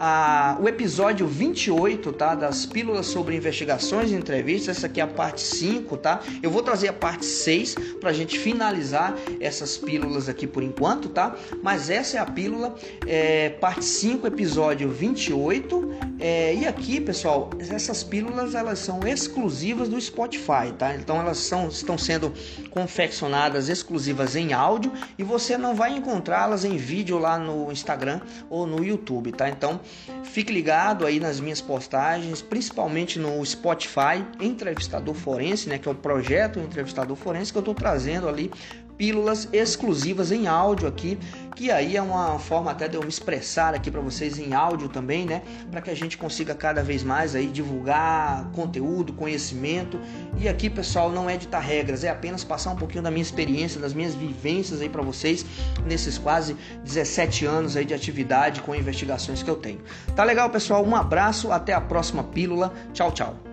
A, 0.00 0.56
o 0.60 0.68
episódio 0.68 1.26
28, 1.26 2.12
tá? 2.12 2.34
Das 2.36 2.64
pílulas 2.64 3.06
sobre 3.06 3.34
investigações 3.34 4.12
e 4.12 4.14
entrevistas. 4.14 4.76
Essa 4.76 4.86
aqui 4.86 5.00
é 5.00 5.02
a 5.02 5.08
parte 5.08 5.40
5, 5.40 5.96
tá? 5.96 6.20
Eu 6.40 6.50
vou 6.50 6.62
trazer 6.62 6.86
a 6.86 6.92
parte 6.92 7.24
6 7.24 7.74
para 8.00 8.10
a 8.10 8.12
gente 8.12 8.38
finalizar 8.38 9.16
essas 9.40 9.76
pílulas 9.76 10.28
aqui 10.28 10.46
por 10.46 10.62
enquanto, 10.62 11.08
tá? 11.08 11.34
Mas 11.62 11.90
essa 11.90 12.16
é 12.16 12.20
a 12.20 12.26
pílula, 12.26 12.76
é, 13.06 13.50
parte 13.50 13.84
5, 13.84 14.26
episódio 14.26 14.88
28. 14.88 15.88
É, 16.20 16.54
e 16.54 16.66
aqui, 16.66 17.00
pessoal, 17.00 17.50
essas 17.58 18.04
pílulas 18.04 18.54
elas 18.54 18.78
são 18.78 19.00
exclusivas 19.06 19.88
do 19.88 20.00
Spotify, 20.00 20.72
tá? 20.78 20.94
Então 20.94 21.20
elas 21.20 21.38
são, 21.38 21.68
estão 21.68 21.98
sendo 21.98 22.32
confeccionadas 22.70 23.68
exclusivas 23.68 24.36
em 24.36 24.52
áudio 24.52 24.92
e 25.18 25.24
você 25.24 25.58
não 25.58 25.74
vai 25.74 25.96
encontrá-las 25.96 26.64
em 26.64 26.76
vídeo 26.76 27.18
lá 27.18 27.36
no 27.36 27.72
Instagram 27.72 28.20
ou 28.48 28.64
no 28.64 28.84
YouTube, 28.84 29.32
tá? 29.32 29.48
Então 29.48 29.80
fique 30.24 30.52
ligado 30.52 31.06
aí 31.06 31.18
nas 31.20 31.40
minhas 31.40 31.60
postagens, 31.60 32.42
principalmente 32.42 33.18
no 33.18 33.44
Spotify, 33.44 34.24
Entrevistador 34.40 35.14
Forense, 35.14 35.68
né? 35.68 35.78
Que 35.78 35.88
é 35.88 35.92
o 35.92 35.94
projeto 35.94 36.58
Entrevistador 36.58 37.16
Forense 37.16 37.52
que 37.52 37.58
eu 37.58 37.60
estou 37.60 37.74
trazendo 37.74 38.28
ali 38.28 38.50
pílulas 38.98 39.48
exclusivas 39.52 40.32
em 40.32 40.48
áudio 40.48 40.88
aqui, 40.88 41.16
que 41.58 41.72
aí 41.72 41.96
é 41.96 42.00
uma 42.00 42.38
forma 42.38 42.70
até 42.70 42.86
de 42.86 42.94
eu 42.94 43.02
me 43.02 43.08
expressar 43.08 43.74
aqui 43.74 43.90
para 43.90 44.00
vocês 44.00 44.38
em 44.38 44.54
áudio 44.54 44.88
também, 44.88 45.26
né? 45.26 45.42
Para 45.72 45.80
que 45.80 45.90
a 45.90 45.94
gente 45.94 46.16
consiga 46.16 46.54
cada 46.54 46.84
vez 46.84 47.02
mais 47.02 47.34
aí 47.34 47.48
divulgar 47.48 48.48
conteúdo, 48.52 49.12
conhecimento. 49.12 49.98
E 50.38 50.48
aqui, 50.48 50.70
pessoal, 50.70 51.10
não 51.10 51.28
é 51.28 51.36
ditar 51.36 51.58
regras, 51.58 52.04
é 52.04 52.10
apenas 52.10 52.44
passar 52.44 52.70
um 52.70 52.76
pouquinho 52.76 53.02
da 53.02 53.10
minha 53.10 53.22
experiência, 53.22 53.80
das 53.80 53.92
minhas 53.92 54.14
vivências 54.14 54.80
aí 54.80 54.88
para 54.88 55.02
vocês 55.02 55.44
nesses 55.84 56.16
quase 56.16 56.54
17 56.84 57.44
anos 57.44 57.76
aí 57.76 57.84
de 57.84 57.92
atividade 57.92 58.60
com 58.62 58.72
investigações 58.72 59.42
que 59.42 59.50
eu 59.50 59.56
tenho. 59.56 59.80
Tá 60.14 60.22
legal, 60.22 60.48
pessoal? 60.50 60.86
Um 60.86 60.94
abraço, 60.94 61.50
até 61.50 61.72
a 61.72 61.80
próxima 61.80 62.22
pílula. 62.22 62.72
Tchau, 62.92 63.10
tchau. 63.10 63.47